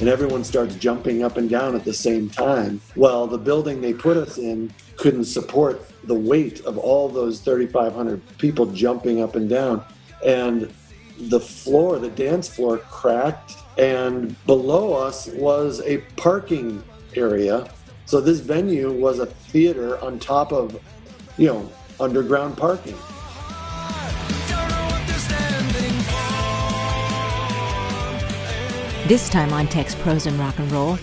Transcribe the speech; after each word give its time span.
and 0.00 0.08
everyone 0.08 0.42
starts 0.42 0.74
jumping 0.76 1.22
up 1.22 1.36
and 1.36 1.48
down 1.50 1.76
at 1.76 1.84
the 1.84 1.92
same 1.92 2.30
time. 2.30 2.80
Well, 2.96 3.26
the 3.26 3.38
building 3.38 3.82
they 3.82 3.92
put 3.92 4.16
us 4.16 4.38
in 4.38 4.72
couldn't 4.96 5.26
support 5.26 5.90
the 6.04 6.14
weight 6.14 6.64
of 6.64 6.78
all 6.78 7.08
those 7.08 7.40
3,500 7.40 8.38
people 8.38 8.66
jumping 8.66 9.22
up 9.22 9.36
and 9.36 9.48
down. 9.48 9.84
And 10.26 10.72
the 11.18 11.40
floor, 11.40 11.98
the 11.98 12.08
dance 12.08 12.48
floor 12.48 12.78
cracked, 12.78 13.56
and 13.76 14.34
below 14.46 14.94
us 14.94 15.26
was 15.28 15.82
a 15.82 15.98
parking 16.16 16.82
area. 17.14 17.70
So 18.06 18.20
this 18.20 18.40
venue 18.40 18.90
was 18.90 19.18
a 19.18 19.26
theater 19.26 20.02
on 20.02 20.18
top 20.18 20.52
of, 20.52 20.80
you 21.36 21.48
know, 21.48 21.70
underground 22.00 22.56
parking. 22.56 22.96
This 29.10 29.28
time 29.28 29.52
on 29.52 29.66
Text 29.66 29.98
Prose 29.98 30.26
and 30.26 30.38
Rock 30.38 30.56
and 30.60 30.70
Roll, 30.70 30.96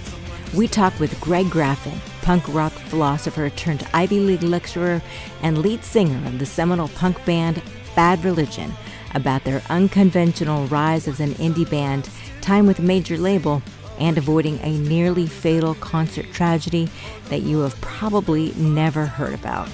we 0.56 0.66
talk 0.66 0.98
with 0.98 1.20
Greg 1.20 1.48
Graffin, 1.48 2.00
punk 2.22 2.48
rock 2.48 2.72
philosopher 2.72 3.50
turned 3.50 3.86
Ivy 3.94 4.22
League 4.22 4.44
lecturer 4.44 5.02
and 5.44 5.58
lead 5.58 5.84
singer 5.84 6.26
of 6.26 6.40
the 6.40 6.46
seminal 6.46 6.88
punk 6.88 7.26
band 7.26 7.62
Bad 7.98 8.24
Religion, 8.24 8.72
about 9.14 9.44
their 9.44 9.62
unconventional 9.70 10.68
rise 10.68 11.10
as 11.10 11.20
an 11.20 11.32
indie 11.32 11.70
band, 11.70 12.10
time 12.40 12.66
with 12.66 12.80
a 12.80 12.82
major 12.82 13.18
label, 13.18 13.62
and 14.00 14.18
avoiding 14.18 14.58
a 14.60 14.78
nearly 14.78 15.28
fatal 15.28 15.76
concert 15.76 16.32
tragedy 16.32 16.88
that 17.28 17.42
you 17.42 17.60
have 17.60 17.76
probably 17.82 18.54
never 18.54 19.06
heard 19.06 19.34
about. 19.34 19.68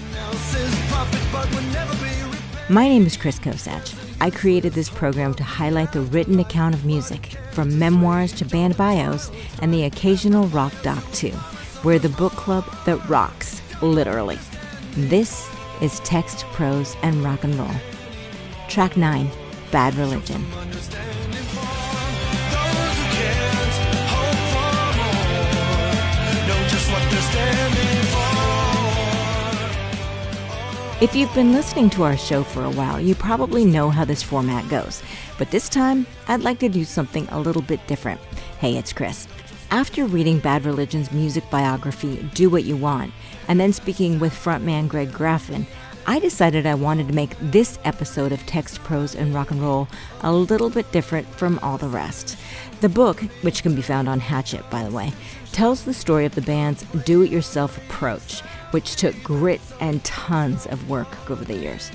My 2.67 2.87
name 2.87 3.05
is 3.05 3.15
Chris 3.15 3.37
Kosach. 3.37 4.02
I 4.23 4.29
created 4.29 4.71
this 4.71 4.89
program 4.89 5.33
to 5.33 5.43
highlight 5.43 5.91
the 5.91 5.99
written 5.99 6.39
account 6.39 6.75
of 6.75 6.85
music, 6.85 7.35
from 7.51 7.77
memoirs 7.77 8.31
to 8.35 8.45
band 8.45 8.77
bios, 8.77 9.29
and 9.61 9.73
the 9.73 9.83
occasional 9.83 10.47
rock 10.47 10.71
doc, 10.81 11.03
too. 11.11 11.33
We're 11.83 11.99
the 11.99 12.07
book 12.07 12.31
club 12.31 12.63
that 12.85 13.09
rocks, 13.09 13.61
literally. 13.81 14.39
This 14.95 15.45
is 15.81 15.99
Text, 16.05 16.45
Prose, 16.53 16.95
and 17.03 17.21
Rock 17.21 17.43
and 17.43 17.53
Roll. 17.55 17.75
Track 18.69 18.95
9 18.95 19.29
Bad 19.73 19.93
Religion. 19.95 20.45
If 31.01 31.15
you've 31.15 31.33
been 31.33 31.51
listening 31.51 31.89
to 31.91 32.03
our 32.03 32.15
show 32.15 32.43
for 32.43 32.63
a 32.63 32.69
while, 32.69 33.01
you 33.01 33.15
probably 33.15 33.65
know 33.65 33.89
how 33.89 34.05
this 34.05 34.23
format 34.23 34.69
goes. 34.69 35.01
But 35.37 35.51
this 35.51 35.67
time, 35.67 36.05
I'd 36.27 36.43
like 36.43 36.59
to 36.59 36.69
do 36.69 36.85
something 36.85 37.27
a 37.29 37.41
little 37.41 37.63
bit 37.63 37.85
different. 37.87 38.21
Hey, 38.59 38.77
it's 38.77 38.93
Chris. 38.93 39.27
After 39.71 40.05
reading 40.05 40.39
Bad 40.39 40.65
Religion's 40.65 41.11
music 41.11 41.49
biography, 41.49 42.29
Do 42.35 42.49
What 42.49 42.63
You 42.63 42.77
Want, 42.77 43.11
and 43.47 43.59
then 43.59 43.73
speaking 43.73 44.19
with 44.19 44.33
frontman 44.33 44.87
Greg 44.87 45.11
Graffin, 45.11 45.65
I 46.05 46.19
decided 46.19 46.65
I 46.65 46.75
wanted 46.75 47.07
to 47.07 47.13
make 47.13 47.35
this 47.41 47.79
episode 47.83 48.31
of 48.31 48.45
Text, 48.45 48.81
Prose, 48.83 49.15
and 49.15 49.33
Rock 49.33 49.51
and 49.51 49.61
Roll 49.61 49.87
a 50.21 50.31
little 50.31 50.69
bit 50.69 50.89
different 50.91 51.27
from 51.27 51.59
all 51.59 51.77
the 51.77 51.89
rest. 51.89 52.37
The 52.81 52.89
book, 52.89 53.19
which 53.41 53.63
can 53.63 53.73
be 53.75 53.81
found 53.81 54.07
on 54.07 54.19
Hachette, 54.19 54.69
by 54.69 54.83
the 54.83 54.91
way, 54.91 55.11
tells 55.51 55.83
the 55.83 55.93
story 55.93 56.25
of 56.25 56.35
the 56.35 56.41
band's 56.41 56.83
do 57.03 57.23
it 57.23 57.31
yourself 57.31 57.77
approach 57.77 58.43
which 58.73 58.95
took 58.95 59.15
grit 59.23 59.61
and 59.79 60.03
tons 60.03 60.65
of 60.67 60.89
work 60.89 61.29
over 61.29 61.45
the 61.45 61.55
years. 61.55 61.91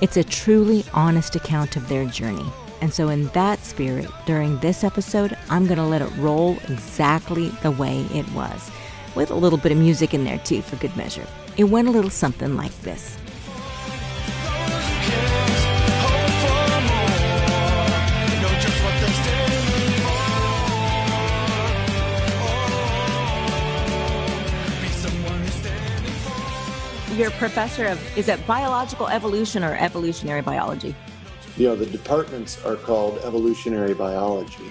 It's 0.00 0.16
a 0.16 0.22
truly 0.24 0.84
honest 0.94 1.34
account 1.34 1.76
of 1.76 1.88
their 1.88 2.04
journey. 2.04 2.46
And 2.80 2.92
so, 2.94 3.08
in 3.08 3.26
that 3.28 3.58
spirit, 3.64 4.08
during 4.26 4.58
this 4.58 4.84
episode, 4.84 5.36
I'm 5.50 5.66
going 5.66 5.78
to 5.78 5.84
let 5.84 6.02
it 6.02 6.16
roll 6.16 6.56
exactly 6.68 7.48
the 7.62 7.72
way 7.72 8.06
it 8.14 8.30
was, 8.32 8.70
with 9.16 9.32
a 9.32 9.34
little 9.34 9.58
bit 9.58 9.72
of 9.72 9.78
music 9.78 10.14
in 10.14 10.22
there 10.22 10.38
too, 10.38 10.62
for 10.62 10.76
good 10.76 10.96
measure. 10.96 11.26
It 11.56 11.64
went 11.64 11.88
a 11.88 11.90
little 11.90 12.10
something 12.10 12.56
like 12.56 12.78
this. 12.82 13.18
You're 27.18 27.28
a 27.28 27.32
professor 27.32 27.86
of 27.86 28.16
is 28.16 28.28
it 28.28 28.46
biological 28.46 29.08
evolution 29.08 29.64
or 29.64 29.74
evolutionary 29.74 30.40
biology? 30.40 30.94
You 31.56 31.68
know, 31.68 31.76
the 31.76 31.86
departments 31.86 32.64
are 32.64 32.76
called 32.76 33.18
evolutionary 33.24 33.92
biology. 33.92 34.70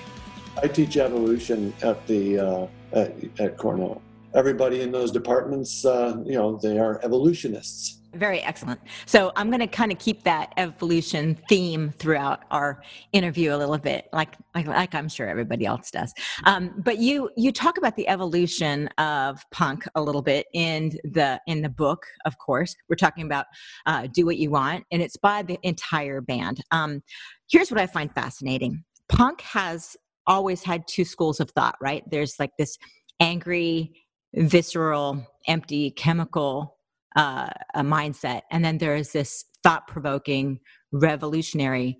I 0.63 0.69
teach 0.69 0.95
evolution 0.95 1.73
at 1.83 2.07
the 2.07 2.39
uh, 2.39 2.67
at, 2.93 3.13
at 3.39 3.57
Cornell. 3.57 4.01
Everybody 4.33 4.81
in 4.81 4.91
those 4.91 5.11
departments, 5.11 5.83
uh, 5.83 6.23
you 6.25 6.35
know, 6.35 6.55
they 6.57 6.79
are 6.79 7.01
evolutionists. 7.03 7.96
Very 8.13 8.39
excellent. 8.41 8.79
So 9.05 9.31
I'm 9.35 9.49
going 9.49 9.59
to 9.59 9.67
kind 9.67 9.91
of 9.91 9.99
keep 9.99 10.23
that 10.23 10.53
evolution 10.57 11.37
theme 11.49 11.91
throughout 11.99 12.43
our 12.51 12.81
interview 13.11 13.53
a 13.53 13.57
little 13.57 13.77
bit, 13.77 14.07
like 14.13 14.35
like, 14.55 14.65
like 14.65 14.95
I'm 14.95 15.09
sure 15.09 15.27
everybody 15.27 15.65
else 15.65 15.91
does. 15.91 16.13
Um, 16.45 16.73
but 16.77 16.99
you 16.99 17.29
you 17.35 17.51
talk 17.51 17.77
about 17.77 17.95
the 17.95 18.07
evolution 18.07 18.87
of 18.97 19.43
punk 19.51 19.85
a 19.93 20.01
little 20.01 20.21
bit 20.21 20.47
in 20.53 20.91
the 21.03 21.41
in 21.47 21.61
the 21.61 21.69
book. 21.69 22.05
Of 22.25 22.37
course, 22.37 22.75
we're 22.89 22.95
talking 22.95 23.25
about 23.25 23.45
uh, 23.85 24.07
"Do 24.11 24.25
What 24.25 24.37
You 24.37 24.51
Want," 24.51 24.85
and 24.91 25.01
it's 25.01 25.17
by 25.17 25.43
the 25.43 25.59
entire 25.63 26.21
band. 26.21 26.61
Um, 26.71 27.03
here's 27.51 27.69
what 27.69 27.79
I 27.79 27.87
find 27.87 28.11
fascinating: 28.13 28.83
punk 29.09 29.41
has 29.41 29.97
always 30.25 30.63
had 30.63 30.87
two 30.87 31.03
schools 31.03 31.41
of 31.41 31.51
thought. 31.51 31.75
Right? 31.81 32.03
There's 32.09 32.35
like 32.39 32.51
this 32.57 32.77
angry, 33.19 33.91
visceral, 34.33 35.27
empty, 35.45 35.91
chemical 35.91 36.76
uh, 37.17 37.49
a 37.75 37.83
mindset. 37.83 38.43
And 38.51 38.63
then 38.63 38.77
there 38.77 38.95
is 38.95 39.11
this 39.11 39.45
thought 39.63 39.87
provoking, 39.87 40.61
revolutionary, 40.93 41.99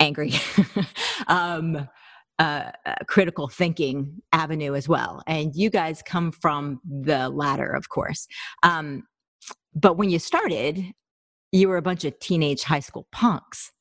angry, 0.00 0.32
um, 1.26 1.88
uh, 2.38 2.70
uh, 2.86 2.94
critical 3.08 3.48
thinking 3.48 4.22
avenue 4.32 4.74
as 4.74 4.88
well. 4.88 5.22
And 5.26 5.54
you 5.54 5.70
guys 5.70 6.02
come 6.06 6.32
from 6.32 6.80
the 6.84 7.28
latter, 7.28 7.70
of 7.70 7.90
course. 7.90 8.26
Um, 8.62 9.04
but 9.74 9.98
when 9.98 10.10
you 10.10 10.18
started, 10.18 10.84
you 11.52 11.68
were 11.68 11.76
a 11.76 11.82
bunch 11.82 12.04
of 12.04 12.18
teenage 12.20 12.62
high 12.62 12.80
school 12.80 13.06
punks. 13.12 13.72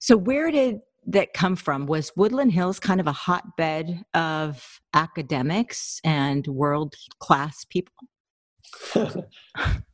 So 0.00 0.16
where 0.16 0.50
did 0.50 0.80
that 1.06 1.34
come 1.34 1.56
from? 1.56 1.86
Was 1.86 2.12
Woodland 2.16 2.52
Hills 2.52 2.80
kind 2.80 3.00
of 3.00 3.06
a 3.06 3.12
hotbed 3.12 4.04
of 4.14 4.80
academics 4.94 6.00
and 6.04 6.46
world 6.46 6.94
class 7.20 7.64
people? 7.64 7.94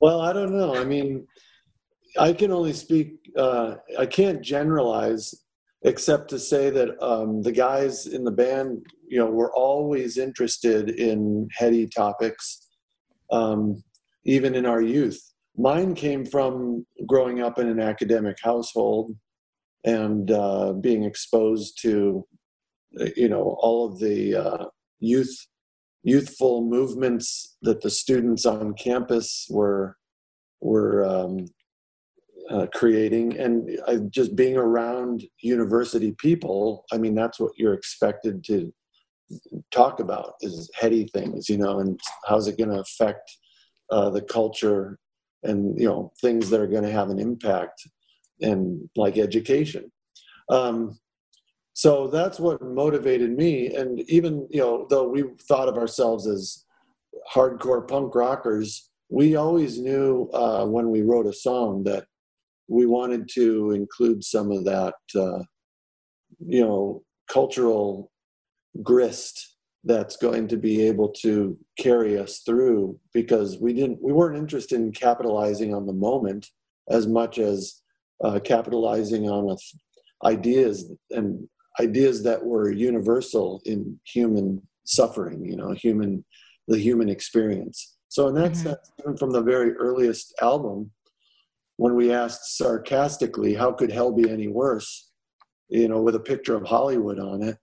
well, 0.00 0.20
I 0.20 0.32
don't 0.32 0.56
know. 0.56 0.74
I 0.74 0.84
mean, 0.84 1.26
I 2.18 2.32
can 2.32 2.50
only 2.50 2.72
speak, 2.72 3.14
uh, 3.36 3.76
I 3.98 4.06
can't 4.06 4.42
generalize 4.42 5.34
except 5.82 6.28
to 6.30 6.38
say 6.38 6.70
that 6.70 7.02
um, 7.02 7.42
the 7.42 7.52
guys 7.52 8.06
in 8.06 8.24
the 8.24 8.30
band, 8.30 8.84
you 9.08 9.18
know, 9.18 9.30
were 9.30 9.52
always 9.54 10.18
interested 10.18 10.90
in 10.90 11.48
heady 11.56 11.86
topics, 11.86 12.68
um, 13.30 13.82
even 14.24 14.54
in 14.54 14.66
our 14.66 14.82
youth. 14.82 15.20
Mine 15.56 15.94
came 15.94 16.24
from 16.24 16.86
growing 17.06 17.40
up 17.40 17.58
in 17.58 17.68
an 17.68 17.80
academic 17.80 18.36
household 18.42 19.16
and 19.84 20.30
uh, 20.30 20.74
being 20.74 21.04
exposed 21.04 21.80
to, 21.82 22.26
you 23.16 23.28
know, 23.28 23.56
all 23.60 23.90
of 23.90 23.98
the 23.98 24.34
uh, 24.34 24.64
youth 24.98 25.46
youthful 26.02 26.62
movements 26.62 27.56
that 27.62 27.80
the 27.80 27.90
students 27.90 28.46
on 28.46 28.74
campus 28.74 29.46
were 29.50 29.96
were 30.60 31.04
um, 31.04 31.46
uh, 32.50 32.66
creating. 32.74 33.38
And 33.38 33.78
just 34.10 34.34
being 34.36 34.56
around 34.56 35.24
university 35.42 36.12
people 36.18 36.84
i 36.92 36.98
mean 36.98 37.14
that's 37.14 37.38
what 37.38 37.52
you're 37.56 37.74
expected 37.74 38.42
to 38.44 38.72
talk 39.70 40.00
about 40.00 40.32
is 40.40 40.68
heady 40.74 41.06
things 41.14 41.48
you 41.48 41.56
know 41.56 41.78
and 41.78 42.00
how's 42.26 42.48
it 42.48 42.58
going 42.58 42.70
to 42.70 42.80
affect 42.80 43.30
uh, 43.92 44.10
the 44.10 44.22
culture 44.22 44.98
and 45.42 45.78
you 45.78 45.86
know 45.86 46.12
things 46.20 46.50
that 46.50 46.60
are 46.60 46.66
going 46.66 46.82
to 46.82 46.90
have 46.90 47.10
an 47.10 47.18
impact 47.18 47.80
and 48.40 48.88
like 48.96 49.18
education. 49.18 49.90
Um, 50.48 50.98
so 51.72 52.08
that's 52.08 52.38
what 52.40 52.62
motivated 52.62 53.36
me. 53.36 53.74
And 53.74 54.00
even 54.10 54.46
you 54.50 54.60
know 54.60 54.86
though 54.90 55.08
we 55.08 55.24
thought 55.48 55.68
of 55.68 55.76
ourselves 55.76 56.26
as 56.26 56.64
hardcore 57.32 57.86
punk 57.86 58.14
rockers 58.14 58.90
we 59.10 59.34
always 59.34 59.78
knew 59.78 60.30
uh, 60.32 60.64
when 60.64 60.90
we 60.90 61.02
wrote 61.02 61.26
a 61.26 61.32
song 61.32 61.82
that 61.82 62.06
we 62.68 62.86
wanted 62.86 63.28
to 63.28 63.72
include 63.72 64.24
some 64.24 64.52
of 64.52 64.64
that 64.64 64.94
uh, 65.16 65.42
you 66.46 66.64
know 66.64 67.02
cultural 67.28 68.10
grist 68.82 69.56
that's 69.84 70.16
going 70.16 70.46
to 70.46 70.56
be 70.56 70.82
able 70.82 71.08
to 71.08 71.58
carry 71.78 72.18
us 72.18 72.40
through 72.46 72.98
because 73.12 73.58
we 73.58 73.72
didn't 73.72 74.00
we 74.00 74.12
weren't 74.12 74.38
interested 74.38 74.78
in 74.78 74.92
capitalizing 74.92 75.74
on 75.74 75.86
the 75.86 75.92
moment 75.92 76.46
as 76.88 77.06
much 77.06 77.38
as 77.38 77.82
uh, 78.24 78.38
capitalizing 78.38 79.28
on 79.28 79.56
ideas 80.24 80.92
and 81.10 81.48
ideas 81.78 82.22
that 82.24 82.44
were 82.44 82.70
universal 82.70 83.62
in 83.64 83.98
human 84.04 84.62
suffering, 84.84 85.44
you 85.44 85.56
know, 85.56 85.72
human, 85.72 86.24
the 86.68 86.78
human 86.78 87.08
experience. 87.08 87.96
So 88.08 88.28
in 88.28 88.34
that 88.34 88.52
mm-hmm. 88.52 88.62
sense, 88.68 88.90
even 89.00 89.16
from 89.16 89.30
the 89.30 89.42
very 89.42 89.72
earliest 89.74 90.34
album, 90.42 90.90
when 91.76 91.94
we 91.94 92.12
asked 92.12 92.58
sarcastically, 92.58 93.54
"How 93.54 93.72
could 93.72 93.90
hell 93.90 94.12
be 94.12 94.28
any 94.28 94.48
worse?" 94.48 95.10
you 95.68 95.88
know, 95.88 96.02
with 96.02 96.16
a 96.16 96.20
picture 96.20 96.56
of 96.56 96.66
Hollywood 96.66 97.20
on 97.20 97.42
it, 97.42 97.56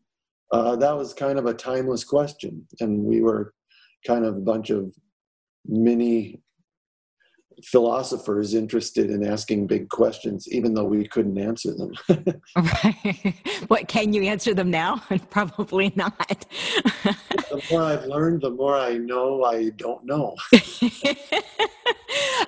uh, 0.51 0.77
that 0.77 0.97
was 0.97 1.13
kind 1.13 1.37
of 1.37 1.45
a 1.45 1.53
timeless 1.53 2.03
question, 2.03 2.65
and 2.79 3.03
we 3.03 3.21
were 3.21 3.53
kind 4.05 4.25
of 4.25 4.37
a 4.37 4.41
bunch 4.41 4.69
of 4.69 4.95
mini 5.65 6.41
philosophers 7.63 8.53
interested 8.53 9.09
in 9.09 9.25
asking 9.25 9.67
big 9.67 9.89
questions, 9.89 10.47
even 10.49 10.73
though 10.73 10.85
we 10.85 11.07
couldn't 11.07 11.37
answer 11.37 11.73
them. 11.73 11.91
right. 12.55 13.33
What 13.67 13.87
can 13.87 14.13
you 14.13 14.23
answer 14.23 14.53
them 14.53 14.69
now? 14.69 15.01
Probably 15.29 15.91
not. 15.95 16.45
the 17.03 17.61
more 17.71 17.83
I've 17.83 18.05
learned, 18.05 18.41
the 18.41 18.51
more 18.51 18.75
I 18.75 18.97
know 18.97 19.43
I 19.43 19.69
don't 19.69 20.05
know. 20.05 20.35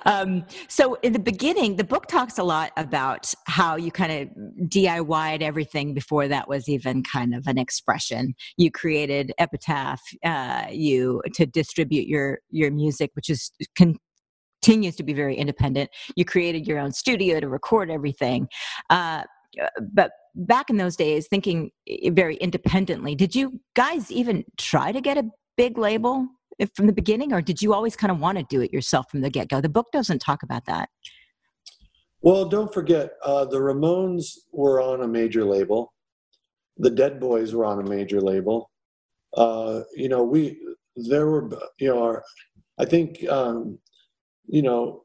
um, 0.06 0.44
so, 0.68 0.94
in 1.02 1.12
the 1.12 1.18
beginning, 1.18 1.76
the 1.76 1.84
book 1.84 2.06
talks 2.06 2.38
a 2.38 2.44
lot 2.44 2.72
about 2.76 3.32
how 3.46 3.76
you 3.76 3.90
kind 3.90 4.12
of 4.12 4.68
DIYed 4.68 5.42
everything 5.42 5.94
before 5.94 6.28
that 6.28 6.48
was 6.48 6.68
even 6.68 7.02
kind 7.02 7.34
of 7.34 7.46
an 7.46 7.58
expression. 7.58 8.34
You 8.56 8.70
created 8.70 9.32
Epitaph, 9.38 10.00
uh, 10.24 10.66
you 10.70 11.22
to 11.34 11.46
distribute 11.46 12.06
your 12.06 12.40
your 12.50 12.70
music, 12.70 13.10
which 13.14 13.28
is 13.28 13.50
con- 13.76 13.96
continues 14.62 14.96
to 14.96 15.02
be 15.02 15.12
very 15.12 15.36
independent. 15.36 15.90
You 16.16 16.24
created 16.24 16.66
your 16.66 16.78
own 16.78 16.92
studio 16.92 17.40
to 17.40 17.48
record 17.48 17.90
everything. 17.90 18.48
Uh, 18.90 19.22
but 19.92 20.12
back 20.34 20.70
in 20.70 20.76
those 20.76 20.96
days, 20.96 21.26
thinking 21.28 21.70
very 22.08 22.36
independently, 22.36 23.14
did 23.14 23.34
you 23.34 23.60
guys 23.74 24.10
even 24.10 24.44
try 24.58 24.92
to 24.92 25.00
get 25.00 25.18
a 25.18 25.24
big 25.56 25.78
label 25.78 26.26
from 26.74 26.86
the 26.86 26.92
beginning, 26.92 27.32
or 27.32 27.40
did 27.40 27.62
you 27.62 27.72
always 27.72 27.96
kind 27.96 28.10
of 28.10 28.20
want 28.20 28.38
to 28.38 28.44
do 28.48 28.60
it 28.60 28.72
yourself 28.72 29.10
from 29.10 29.22
the 29.22 29.30
get 29.30 29.48
go? 29.48 29.60
The 29.60 29.68
book 29.68 29.86
doesn't 29.92 30.20
talk 30.20 30.42
about 30.42 30.66
that. 30.66 30.88
Well, 32.22 32.44
don't 32.44 32.72
forget, 32.72 33.12
uh, 33.24 33.46
the 33.46 33.56
Ramones 33.56 34.40
were 34.52 34.80
on 34.82 35.02
a 35.02 35.08
major 35.08 35.44
label. 35.44 35.94
The 36.76 36.90
Dead 36.90 37.18
Boys 37.18 37.54
were 37.54 37.64
on 37.64 37.80
a 37.80 37.88
major 37.88 38.20
label. 38.20 38.70
Uh, 39.34 39.82
you 39.94 40.08
know, 40.08 40.22
we 40.22 40.58
there 40.96 41.26
were 41.26 41.48
you 41.78 41.88
know, 41.88 42.02
our, 42.02 42.22
I 42.78 42.84
think 42.84 43.26
um, 43.28 43.78
you 44.46 44.62
know, 44.62 45.04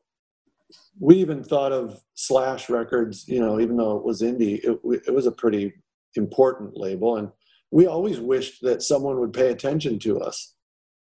we 1.00 1.16
even 1.18 1.44
thought 1.44 1.72
of 1.72 2.02
Slash 2.14 2.70
Records, 2.70 3.28
you 3.28 3.40
know, 3.40 3.60
even 3.60 3.78
though 3.78 3.98
it 3.98 4.04
was 4.04 4.22
indie, 4.22 4.64
it, 4.64 4.80
it 5.08 5.14
was 5.14 5.26
a 5.26 5.32
pretty 5.32 5.74
important 6.16 6.78
label. 6.78 7.18
And 7.18 7.30
we 7.72 7.88
always 7.88 8.20
wished 8.20 8.62
that 8.62 8.82
someone 8.82 9.20
would 9.20 9.34
pay 9.34 9.52
attention 9.52 10.00
to 10.00 10.20
us. 10.20 10.56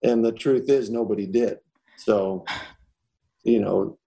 And 0.03 0.23
the 0.23 0.31
truth 0.31 0.69
is, 0.69 0.89
nobody 0.89 1.25
did. 1.25 1.57
So, 1.97 2.45
you 3.43 3.59
know, 3.59 3.97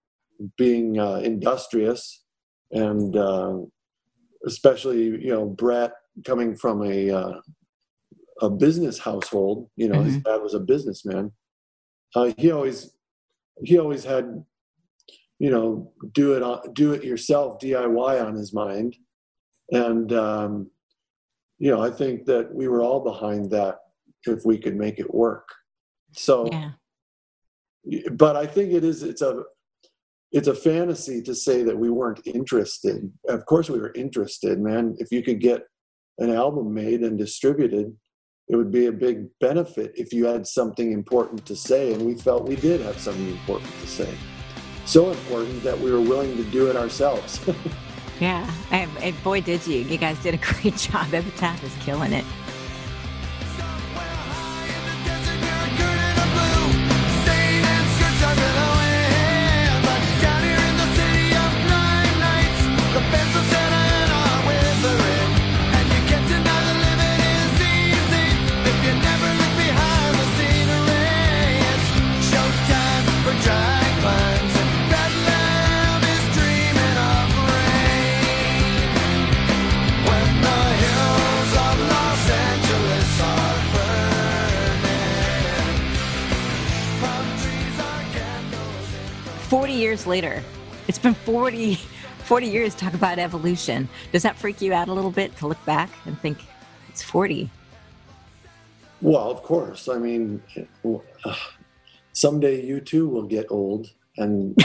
being 0.57 0.99
uh, 0.99 1.15
industrious 1.17 2.23
and 2.71 3.15
uh, 3.15 3.57
especially, 4.45 5.03
you 5.03 5.29
know, 5.29 5.45
Brett 5.45 5.93
coming 6.25 6.55
from 6.55 6.83
a, 6.83 7.11
uh, 7.11 7.33
a 8.41 8.49
business 8.49 8.97
household, 8.97 9.69
you 9.75 9.87
know, 9.87 9.95
mm-hmm. 9.95 10.05
his 10.05 10.17
dad 10.17 10.41
was 10.41 10.53
a 10.53 10.59
businessman. 10.59 11.31
Uh, 12.15 12.31
he 12.37 12.51
always 12.51 12.92
he 13.61 13.77
always 13.77 14.03
had 14.03 14.43
you 15.39 15.49
know 15.49 15.91
do 16.13 16.33
it 16.33 16.43
on, 16.43 16.73
do 16.73 16.93
it 16.93 17.03
yourself 17.03 17.59
diy 17.59 18.25
on 18.25 18.35
his 18.35 18.53
mind. 18.53 18.95
And 19.71 20.11
um, 20.13 20.69
you 21.59 21.71
know 21.71 21.81
i 21.81 21.89
think 21.89 22.25
that 22.25 22.53
we 22.53 22.67
were 22.67 22.81
all 22.81 22.99
behind 22.99 23.49
that 23.51 23.77
if 24.25 24.45
we 24.45 24.57
could 24.57 24.75
make 24.75 24.99
it 24.99 25.13
work. 25.13 25.47
So 26.13 26.47
yeah. 26.51 26.71
but 28.11 28.35
i 28.35 28.45
think 28.45 28.71
it 28.73 28.83
is 28.83 29.03
it's 29.03 29.21
a 29.21 29.43
it's 30.31 30.47
a 30.47 30.55
fantasy 30.55 31.21
to 31.21 31.35
say 31.35 31.61
that 31.61 31.77
we 31.77 31.91
weren't 31.91 32.25
interested. 32.25 33.11
Of 33.27 33.45
course 33.45 33.69
we 33.69 33.79
were 33.79 33.93
interested 33.93 34.59
man. 34.59 34.95
If 34.97 35.11
you 35.11 35.21
could 35.21 35.39
get 35.39 35.61
an 36.17 36.31
album 36.31 36.73
made 36.73 37.01
and 37.01 37.17
distributed 37.17 37.95
it 38.53 38.55
would 38.55 38.71
be 38.71 38.85
a 38.85 38.91
big 38.91 39.27
benefit 39.39 39.91
if 39.95 40.13
you 40.13 40.27
had 40.27 40.45
something 40.45 40.91
important 40.91 41.43
to 41.43 41.55
say. 41.55 41.91
And 41.91 42.05
we 42.05 42.13
felt 42.13 42.47
we 42.47 42.55
did 42.55 42.81
have 42.81 42.99
something 42.99 43.27
important 43.29 43.71
to 43.81 43.87
say. 43.87 44.13
So 44.85 45.09
important 45.09 45.63
that 45.63 45.79
we 45.79 45.91
were 45.91 46.01
willing 46.01 46.37
to 46.37 46.43
do 46.43 46.69
it 46.69 46.75
ourselves. 46.75 47.39
yeah. 48.19 48.47
And, 48.69 49.23
boy, 49.23 49.41
did 49.41 49.65
you. 49.65 49.79
You 49.79 49.97
guys 49.97 50.21
did 50.21 50.35
a 50.35 50.37
great 50.37 50.77
job. 50.77 51.11
Epitaph 51.11 51.63
is 51.63 51.73
killing 51.83 52.13
it. 52.13 52.23
Years 89.73 90.07
later. 90.07 90.43
It's 90.87 90.99
been 90.99 91.13
40, 91.13 91.75
40 92.25 92.47
years 92.47 92.75
talk 92.75 92.93
about 92.93 93.19
evolution. 93.19 93.89
Does 94.11 94.23
that 94.23 94.37
freak 94.37 94.61
you 94.61 94.73
out 94.73 94.87
a 94.87 94.93
little 94.93 95.11
bit 95.11 95.35
to 95.37 95.47
look 95.47 95.63
back 95.65 95.89
and 96.05 96.19
think 96.19 96.37
it's 96.89 97.01
40? 97.01 97.49
Well, 99.01 99.29
of 99.29 99.43
course. 99.43 99.89
I 99.89 99.97
mean, 99.97 100.41
uh, 100.85 101.35
someday 102.13 102.63
you 102.63 102.79
too 102.79 103.09
will 103.09 103.27
get 103.27 103.47
old 103.49 103.91
and 104.17 104.55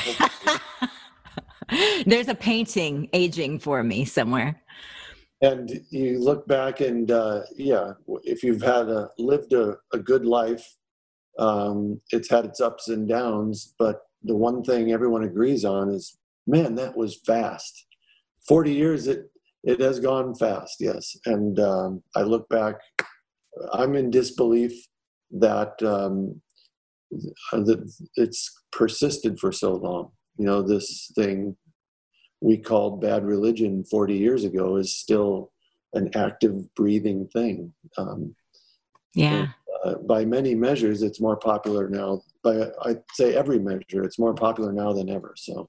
there's 2.06 2.28
a 2.28 2.34
painting 2.34 3.08
aging 3.12 3.58
for 3.58 3.82
me 3.82 4.04
somewhere 4.04 4.61
and 5.40 5.84
you 5.90 6.19
look 6.19 6.46
back 6.46 6.81
and 6.81 7.11
uh, 7.11 7.43
yeah 7.56 7.92
if 8.25 8.42
you've 8.42 8.62
had 8.62 8.88
a 8.88 9.09
lived 9.18 9.52
a, 9.52 9.76
a 9.92 9.99
good 9.99 10.25
life 10.25 10.76
um, 11.38 12.00
it's 12.11 12.28
had 12.28 12.44
its 12.44 12.61
ups 12.61 12.88
and 12.88 13.09
downs 13.09 13.75
but 13.78 14.02
the 14.22 14.37
one 14.37 14.62
thing 14.62 14.92
everyone 14.92 15.25
agrees 15.25 15.64
on 15.64 15.90
is, 15.90 16.18
man, 16.46 16.75
that 16.76 16.96
was 16.96 17.20
fast. 17.26 17.87
40 18.46 18.72
years, 18.72 19.06
it, 19.06 19.30
it 19.64 19.80
has 19.80 20.00
gone 20.00 20.34
fast, 20.34 20.76
yes. 20.80 21.16
And 21.26 21.58
um, 21.60 22.02
I 22.16 22.22
look 22.22 22.48
back, 22.48 22.76
I'm 23.72 23.94
in 23.94 24.10
disbelief 24.10 24.72
that, 25.32 25.82
um, 25.82 26.40
that 27.52 27.92
it's 28.16 28.50
persisted 28.72 29.38
for 29.38 29.52
so 29.52 29.75
long. 29.75 30.10
You 30.38 30.46
know, 30.46 30.62
this 30.62 31.10
thing 31.14 31.56
we 32.40 32.56
called 32.56 33.00
bad 33.00 33.25
religion 33.25 33.84
40 33.84 34.14
years 34.14 34.44
ago 34.44 34.76
is 34.76 34.96
still 34.96 35.52
an 35.94 36.10
active, 36.14 36.72
breathing 36.75 37.28
thing. 37.32 37.72
Um, 37.96 38.34
yeah. 39.14 39.48
Uh, 39.85 39.94
by 39.94 40.25
many 40.25 40.54
measures, 40.54 41.02
it's 41.02 41.20
more 41.20 41.37
popular 41.37 41.88
now 41.88 42.20
by 42.42 42.70
I'd 42.85 43.02
say 43.12 43.35
every 43.35 43.58
measure, 43.58 44.02
it's 44.02 44.18
more 44.18 44.35
popular 44.35 44.73
now 44.73 44.92
than 44.92 45.08
ever. 45.08 45.35
So, 45.37 45.68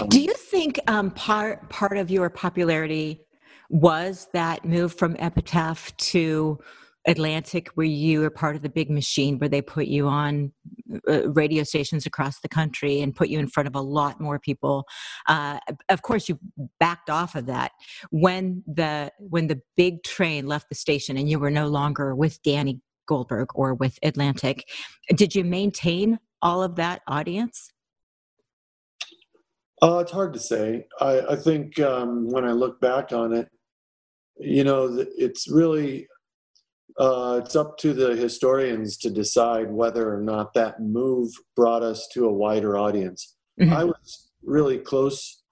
um, 0.00 0.08
do 0.08 0.20
you 0.20 0.34
think 0.34 0.78
um, 0.86 1.10
part 1.12 1.68
part 1.70 1.96
of 1.96 2.10
your 2.10 2.30
popularity 2.30 3.22
was 3.70 4.28
that 4.32 4.64
move 4.64 4.94
from 4.94 5.16
Epitaph 5.18 5.96
to 5.96 6.58
Atlantic, 7.06 7.68
where 7.68 7.86
you 7.86 8.20
were 8.20 8.30
part 8.30 8.54
of 8.54 8.62
the 8.62 8.68
big 8.68 8.90
machine 8.90 9.38
where 9.38 9.48
they 9.48 9.62
put 9.62 9.86
you 9.86 10.06
on 10.06 10.52
uh, 11.08 11.30
radio 11.30 11.62
stations 11.62 12.04
across 12.04 12.40
the 12.40 12.48
country 12.48 13.00
and 13.00 13.16
put 13.16 13.28
you 13.28 13.38
in 13.38 13.48
front 13.48 13.66
of 13.66 13.74
a 13.74 13.80
lot 13.80 14.20
more 14.20 14.38
people. 14.38 14.84
Uh, 15.26 15.58
of 15.88 16.02
course, 16.02 16.28
you 16.28 16.38
backed 16.80 17.08
off 17.08 17.34
of 17.34 17.46
that 17.46 17.72
when 18.10 18.62
the 18.66 19.10
when 19.18 19.46
the 19.46 19.60
big 19.76 20.02
train 20.02 20.46
left 20.46 20.68
the 20.68 20.74
station 20.74 21.16
and 21.16 21.30
you 21.30 21.38
were 21.38 21.50
no 21.50 21.66
longer 21.66 22.14
with 22.14 22.42
Danny 22.42 22.80
Goldberg 23.08 23.48
or 23.54 23.74
with 23.74 23.98
Atlantic. 24.02 24.68
Did 25.14 25.34
you 25.34 25.42
maintain 25.42 26.20
all 26.40 26.62
of 26.62 26.76
that 26.76 27.02
audience? 27.08 27.72
Uh, 29.82 29.98
it's 29.98 30.12
hard 30.12 30.32
to 30.34 30.40
say. 30.40 30.86
I, 31.00 31.20
I 31.30 31.36
think 31.36 31.78
um, 31.80 32.28
when 32.30 32.44
I 32.44 32.52
look 32.52 32.80
back 32.80 33.12
on 33.12 33.32
it, 33.32 33.48
you 34.38 34.64
know, 34.64 35.04
it's 35.16 35.48
really 35.48 36.06
uh, 36.98 37.40
it's 37.42 37.54
up 37.54 37.78
to 37.78 37.94
the 37.94 38.16
historians 38.16 38.96
to 38.98 39.10
decide 39.10 39.70
whether 39.70 40.12
or 40.12 40.20
not 40.20 40.52
that 40.54 40.80
move 40.80 41.32
brought 41.54 41.82
us 41.82 42.08
to 42.12 42.26
a 42.26 42.32
wider 42.32 42.76
audience. 42.76 43.36
Mm-hmm. 43.60 43.72
I 43.72 43.84
was 43.84 44.30
really 44.42 44.78
close 44.78 45.42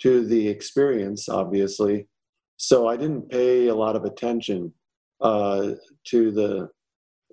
to 0.00 0.26
the 0.26 0.48
experience, 0.48 1.28
obviously, 1.28 2.08
so 2.56 2.88
I 2.88 2.96
didn't 2.96 3.30
pay 3.30 3.68
a 3.68 3.74
lot 3.74 3.94
of 3.94 4.04
attention 4.04 4.72
uh, 5.20 5.72
to 6.06 6.30
the 6.32 6.68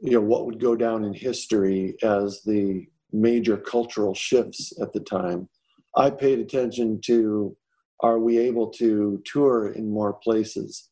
you 0.01 0.11
know 0.11 0.21
what 0.21 0.45
would 0.45 0.59
go 0.59 0.75
down 0.75 1.03
in 1.03 1.13
history 1.13 1.95
as 2.03 2.41
the 2.43 2.85
major 3.11 3.57
cultural 3.57 4.13
shifts 4.13 4.73
at 4.81 4.93
the 4.93 4.99
time. 4.99 5.49
I 5.95 6.09
paid 6.09 6.39
attention 6.39 6.99
to 7.05 7.55
are 8.01 8.19
we 8.19 8.37
able 8.37 8.69
to 8.69 9.21
tour 9.25 9.71
in 9.71 9.89
more 9.89 10.13
places? 10.13 10.89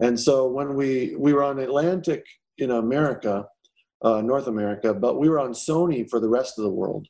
And 0.00 0.18
so 0.18 0.48
when 0.48 0.74
we 0.74 1.14
we 1.16 1.32
were 1.32 1.44
on 1.44 1.58
Atlantic 1.58 2.24
in 2.58 2.70
America, 2.70 3.46
uh, 4.02 4.20
North 4.20 4.46
America, 4.46 4.94
but 4.94 5.18
we 5.18 5.28
were 5.28 5.40
on 5.40 5.52
Sony 5.52 6.08
for 6.08 6.20
the 6.20 6.28
rest 6.28 6.58
of 6.58 6.64
the 6.64 6.70
world. 6.70 7.06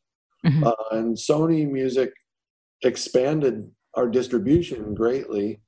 Mm-hmm. 0.46 0.64
Uh, 0.64 0.72
and 0.92 1.16
Sony 1.16 1.68
Music 1.68 2.12
expanded 2.84 3.70
our 3.94 4.08
distribution 4.08 4.94
greatly, 4.94 5.60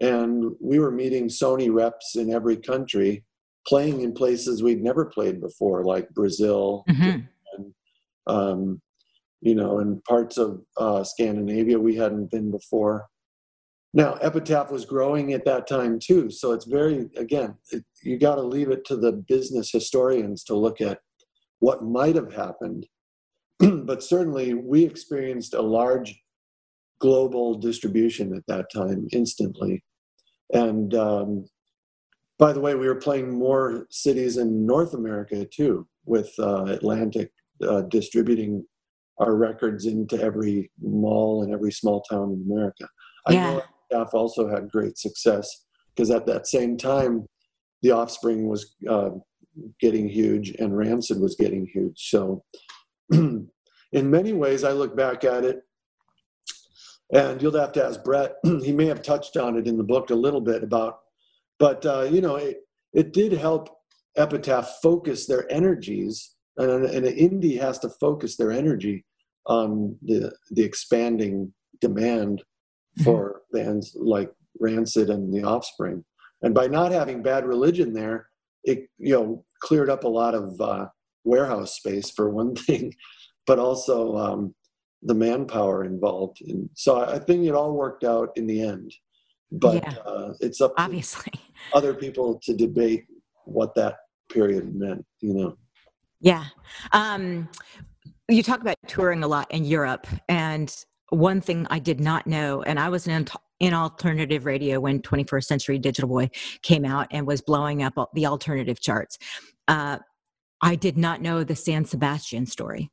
and 0.00 0.52
we 0.60 0.78
were 0.78 0.90
meeting 0.90 1.28
Sony 1.28 1.72
reps 1.72 2.16
in 2.16 2.32
every 2.32 2.56
country, 2.56 3.24
playing 3.68 4.00
in 4.00 4.12
places 4.12 4.62
we'd 4.62 4.82
never 4.82 5.04
played 5.04 5.40
before, 5.40 5.84
like 5.84 6.08
Brazil, 6.10 6.84
mm-hmm. 6.88 7.20
and, 7.52 7.74
um, 8.26 8.80
you 9.40 9.54
know, 9.54 9.78
and 9.78 10.02
parts 10.04 10.38
of 10.38 10.62
uh, 10.78 11.04
Scandinavia 11.04 11.78
we 11.78 11.94
hadn't 11.94 12.30
been 12.30 12.50
before. 12.50 13.06
Now, 13.94 14.14
Epitaph 14.14 14.70
was 14.70 14.84
growing 14.84 15.32
at 15.32 15.44
that 15.44 15.66
time 15.66 15.98
too, 15.98 16.30
so 16.30 16.52
it's 16.52 16.64
very 16.64 17.08
again, 17.16 17.56
it, 17.70 17.84
you 18.02 18.18
got 18.18 18.36
to 18.36 18.42
leave 18.42 18.70
it 18.70 18.84
to 18.86 18.96
the 18.96 19.12
business 19.12 19.70
historians 19.70 20.44
to 20.44 20.56
look 20.56 20.80
at 20.80 21.00
what 21.60 21.84
might 21.84 22.16
have 22.16 22.32
happened. 22.32 22.86
but 23.58 24.02
certainly, 24.02 24.54
we 24.54 24.84
experienced 24.84 25.54
a 25.54 25.62
large 25.62 26.18
global 27.00 27.54
distribution 27.54 28.34
at 28.34 28.46
that 28.48 28.66
time 28.74 29.06
instantly. 29.12 29.82
And 30.52 30.94
um, 30.94 31.44
by 32.38 32.52
the 32.52 32.60
way, 32.60 32.74
we 32.74 32.86
were 32.86 32.94
playing 32.94 33.30
more 33.30 33.86
cities 33.90 34.36
in 34.36 34.66
North 34.66 34.94
America 34.94 35.44
too, 35.44 35.86
with 36.04 36.32
uh, 36.38 36.64
Atlantic 36.64 37.32
uh, 37.66 37.82
distributing 37.82 38.64
our 39.18 39.34
records 39.34 39.86
into 39.86 40.20
every 40.20 40.70
mall 40.80 41.42
and 41.42 41.52
every 41.52 41.72
small 41.72 42.02
town 42.02 42.32
in 42.32 42.50
America. 42.50 42.88
I 43.26 43.32
yeah. 43.32 43.50
know 43.50 43.62
staff 43.90 44.10
also 44.12 44.48
had 44.48 44.70
great 44.70 44.98
success 44.98 45.64
because 45.94 46.10
at 46.10 46.26
that 46.26 46.46
same 46.46 46.76
time, 46.76 47.26
The 47.82 47.90
Offspring 47.90 48.48
was 48.48 48.76
uh, 48.88 49.10
getting 49.80 50.08
huge 50.08 50.50
and 50.50 50.76
Rancid 50.76 51.20
was 51.20 51.34
getting 51.34 51.66
huge. 51.66 52.08
So, 52.08 52.44
in 53.12 53.48
many 53.92 54.32
ways, 54.32 54.64
I 54.64 54.72
look 54.72 54.96
back 54.96 55.24
at 55.24 55.44
it, 55.44 55.62
and 57.12 57.40
you'll 57.40 57.58
have 57.58 57.72
to 57.72 57.84
ask 57.84 58.04
Brett. 58.04 58.36
he 58.44 58.72
may 58.72 58.86
have 58.86 59.02
touched 59.02 59.36
on 59.36 59.56
it 59.56 59.66
in 59.66 59.76
the 59.76 59.84
book 59.84 60.10
a 60.10 60.14
little 60.14 60.40
bit 60.40 60.62
about, 60.62 61.00
but 61.58 61.84
uh, 61.84 62.02
you 62.10 62.20
know, 62.20 62.36
it, 62.36 62.58
it 62.92 63.12
did 63.12 63.32
help 63.32 63.68
Epitaph 64.16 64.80
focus 64.82 65.26
their 65.26 65.50
energies, 65.52 66.34
and, 66.56 66.84
and 66.84 67.06
an 67.06 67.16
indie 67.16 67.60
has 67.60 67.78
to 67.80 67.88
focus 67.88 68.36
their 68.36 68.52
energy 68.52 69.04
on 69.46 69.96
the 70.02 70.32
the 70.50 70.62
expanding 70.62 71.52
demand 71.80 72.42
Mm-hmm. 72.98 73.04
for 73.04 73.42
bands 73.52 73.96
like 73.96 74.30
Rancid 74.58 75.08
and 75.10 75.32
The 75.32 75.44
Offspring. 75.44 76.04
And 76.42 76.52
by 76.54 76.66
not 76.66 76.90
having 76.90 77.22
Bad 77.22 77.44
Religion 77.44 77.92
there, 77.92 78.28
it 78.64 78.88
you 78.98 79.14
know 79.14 79.44
cleared 79.60 79.90
up 79.90 80.04
a 80.04 80.08
lot 80.08 80.34
of 80.34 80.60
uh, 80.60 80.86
warehouse 81.24 81.76
space 81.76 82.10
for 82.10 82.30
one 82.30 82.54
thing, 82.66 82.94
but 83.46 83.58
also 83.58 84.16
um, 84.16 84.54
the 85.02 85.14
manpower 85.14 85.84
involved. 85.84 86.40
And 86.40 86.68
so 86.74 87.00
I 87.00 87.18
think 87.20 87.44
it 87.44 87.54
all 87.54 87.72
worked 87.72 88.02
out 88.02 88.30
in 88.36 88.46
the 88.46 88.62
end. 88.62 88.92
But 89.50 89.82
yeah. 89.82 89.94
uh, 90.04 90.34
it's 90.40 90.60
up 90.60 90.74
obviously 90.76 91.32
other 91.72 91.94
people 91.94 92.38
to 92.42 92.54
debate 92.54 93.06
what 93.44 93.74
that 93.76 93.96
period 94.30 94.74
meant. 94.74 95.04
You 95.20 95.34
know. 95.34 95.56
Yeah. 96.20 96.44
Um, 96.92 97.48
you 98.28 98.42
talk 98.42 98.60
about 98.60 98.76
touring 98.86 99.22
a 99.22 99.28
lot 99.28 99.50
in 99.50 99.64
Europe, 99.64 100.06
and 100.28 100.74
one 101.10 101.40
thing 101.40 101.66
I 101.70 101.78
did 101.78 102.00
not 102.00 102.26
know, 102.26 102.62
and 102.62 102.78
I 102.78 102.88
was 102.88 103.06
in, 103.06 103.26
in 103.60 103.72
alternative 103.72 104.44
radio 104.44 104.80
when 104.80 105.00
21st 105.00 105.44
Century 105.44 105.78
Digital 105.78 106.08
Boy 106.08 106.30
came 106.62 106.84
out 106.84 107.06
and 107.10 107.26
was 107.26 107.40
blowing 107.40 107.82
up 107.82 107.94
the 108.14 108.26
alternative 108.26 108.80
charts. 108.80 109.18
Uh, 109.66 109.98
I 110.60 110.74
did 110.74 110.98
not 110.98 111.22
know 111.22 111.44
the 111.44 111.56
San 111.56 111.84
Sebastian 111.84 112.46
story. 112.46 112.90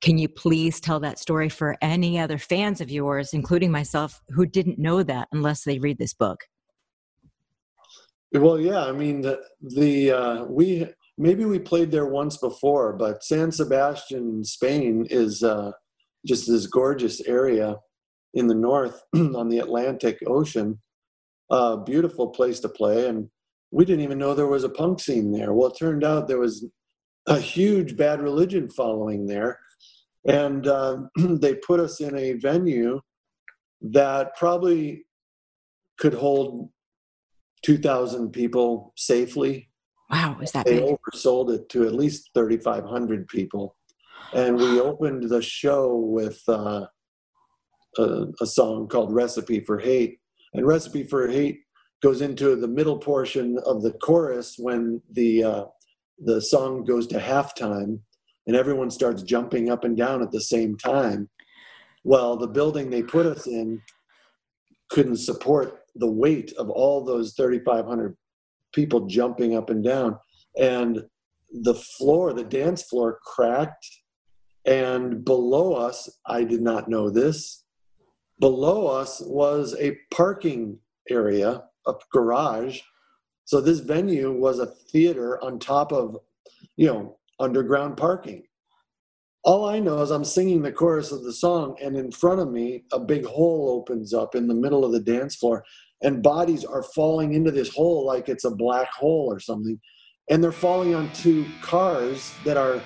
Can 0.00 0.18
you 0.18 0.28
please 0.28 0.80
tell 0.80 1.00
that 1.00 1.18
story 1.18 1.48
for 1.48 1.76
any 1.80 2.18
other 2.18 2.38
fans 2.38 2.80
of 2.80 2.90
yours, 2.90 3.32
including 3.32 3.70
myself, 3.70 4.20
who 4.30 4.46
didn't 4.46 4.78
know 4.78 5.02
that 5.02 5.28
unless 5.32 5.64
they 5.64 5.78
read 5.78 5.98
this 5.98 6.14
book? 6.14 6.44
Well, 8.32 8.58
yeah, 8.58 8.84
I 8.84 8.92
mean 8.92 9.20
the 9.20 9.40
the 9.60 10.10
uh, 10.10 10.44
we 10.44 10.88
maybe 11.18 11.44
we 11.44 11.58
played 11.58 11.90
there 11.90 12.06
once 12.06 12.38
before, 12.38 12.94
but 12.94 13.22
San 13.22 13.52
Sebastian, 13.52 14.42
Spain, 14.44 15.06
is 15.10 15.42
uh, 15.42 15.72
just 16.26 16.48
this 16.48 16.66
gorgeous 16.66 17.20
area 17.22 17.76
in 18.34 18.46
the 18.46 18.54
north 18.54 19.02
on 19.14 19.48
the 19.48 19.58
Atlantic 19.58 20.18
Ocean. 20.26 20.80
Uh, 21.50 21.76
beautiful 21.76 22.28
place 22.28 22.60
to 22.60 22.68
play, 22.70 23.06
and 23.06 23.28
we 23.70 23.84
didn't 23.84 24.04
even 24.04 24.18
know 24.18 24.34
there 24.34 24.46
was 24.46 24.64
a 24.64 24.70
punk 24.70 25.00
scene 25.00 25.32
there. 25.32 25.52
Well, 25.52 25.68
it 25.68 25.76
turned 25.78 26.02
out 26.02 26.26
there 26.26 26.38
was 26.38 26.66
a 27.26 27.38
huge 27.38 27.96
Bad 27.96 28.20
Religion 28.20 28.68
following 28.68 29.26
there, 29.26 29.58
and 30.26 30.66
uh, 30.66 30.98
they 31.16 31.54
put 31.54 31.80
us 31.80 32.00
in 32.00 32.16
a 32.16 32.34
venue 32.34 33.00
that 33.80 34.36
probably 34.36 35.04
could 35.98 36.14
hold 36.14 36.70
2,000 37.62 38.30
people 38.30 38.92
safely. 38.96 39.68
Wow, 40.10 40.38
is 40.42 40.52
that 40.52 40.66
they 40.66 40.80
big? 40.80 40.96
oversold 40.96 41.54
it 41.54 41.68
to 41.70 41.86
at 41.86 41.94
least 41.94 42.30
3,500 42.34 43.28
people 43.28 43.76
and 44.32 44.56
we 44.56 44.80
opened 44.80 45.28
the 45.28 45.42
show 45.42 45.94
with 45.96 46.42
uh, 46.48 46.86
a, 47.98 48.26
a, 48.40 48.46
song 48.46 48.88
called 48.88 49.12
"Recipe 49.12 49.60
for 49.60 49.78
Hate." 49.78 50.18
And 50.54 50.66
"Recipe 50.66 51.04
for 51.04 51.28
Hate" 51.28 51.60
goes 52.02 52.20
into 52.20 52.56
the 52.56 52.68
middle 52.68 52.98
portion 52.98 53.58
of 53.66 53.82
the 53.82 53.92
chorus 53.92 54.56
when 54.58 55.00
the 55.12 55.44
uh, 55.44 55.64
the 56.18 56.40
song 56.40 56.84
goes 56.84 57.06
to 57.08 57.18
halftime, 57.18 58.00
and 58.46 58.56
everyone 58.56 58.90
starts 58.90 59.22
jumping 59.22 59.70
up 59.70 59.84
and 59.84 59.96
down 59.96 60.22
at 60.22 60.30
the 60.30 60.40
same 60.40 60.76
time. 60.76 61.28
Well, 62.04 62.36
the 62.36 62.48
building 62.48 62.90
they 62.90 63.02
put 63.02 63.26
us 63.26 63.46
in 63.46 63.80
couldn't 64.90 65.18
support 65.18 65.80
the 65.94 66.10
weight 66.10 66.52
of 66.58 66.68
all 66.70 67.04
those 67.04 67.34
3,500 67.34 68.16
people 68.74 69.06
jumping 69.06 69.56
up 69.56 69.70
and 69.70 69.84
down, 69.84 70.18
and 70.58 71.04
the 71.50 71.74
floor, 71.74 72.32
the 72.32 72.44
dance 72.44 72.82
floor, 72.82 73.18
cracked 73.24 73.86
and 74.64 75.24
below 75.24 75.74
us, 75.74 76.08
I 76.26 76.44
did 76.44 76.62
not 76.62 76.88
know 76.88 77.10
this, 77.10 77.64
below 78.38 78.86
us 78.86 79.20
was 79.24 79.74
a 79.80 79.98
parking 80.12 80.78
area, 81.10 81.64
a 81.86 81.94
garage. 82.12 82.80
So 83.44 83.60
this 83.60 83.80
venue 83.80 84.32
was 84.32 84.58
a 84.58 84.66
theater 84.66 85.42
on 85.42 85.58
top 85.58 85.92
of, 85.92 86.16
you 86.76 86.86
know, 86.86 87.18
underground 87.40 87.96
parking. 87.96 88.44
All 89.44 89.68
I 89.68 89.80
know 89.80 90.00
is 90.02 90.10
I'm 90.10 90.24
singing 90.24 90.62
the 90.62 90.70
chorus 90.70 91.10
of 91.10 91.24
the 91.24 91.32
song, 91.32 91.76
and 91.82 91.96
in 91.96 92.12
front 92.12 92.40
of 92.40 92.50
me, 92.50 92.84
a 92.92 93.00
big 93.00 93.24
hole 93.24 93.70
opens 93.70 94.14
up 94.14 94.36
in 94.36 94.46
the 94.46 94.54
middle 94.54 94.84
of 94.84 94.92
the 94.92 95.00
dance 95.00 95.34
floor, 95.34 95.64
and 96.02 96.22
bodies 96.22 96.64
are 96.64 96.84
falling 96.94 97.34
into 97.34 97.50
this 97.50 97.74
hole 97.74 98.06
like 98.06 98.28
it's 98.28 98.44
a 98.44 98.50
black 98.50 98.88
hole 98.92 99.26
or 99.28 99.40
something. 99.40 99.80
And 100.30 100.42
they're 100.42 100.52
falling 100.52 100.94
onto 100.94 101.44
cars 101.60 102.32
that 102.44 102.56
are 102.56 102.80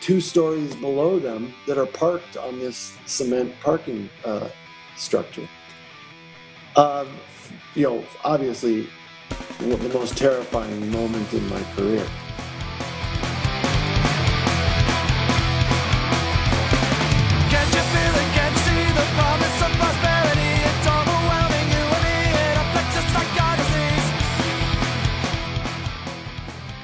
two 0.00 0.20
stories 0.20 0.74
below 0.76 1.20
them 1.20 1.54
that 1.66 1.78
are 1.78 1.86
parked 1.86 2.36
on 2.36 2.58
this 2.58 2.92
cement 3.06 3.54
parking 3.62 4.10
uh, 4.24 4.48
structure. 4.96 5.48
Uh, 6.74 7.06
you 7.76 7.84
know, 7.84 8.04
obviously, 8.24 8.88
the 9.58 9.90
most 9.92 10.16
terrifying 10.16 10.90
moment 10.90 11.32
in 11.32 11.48
my 11.48 11.62
career. 11.74 12.06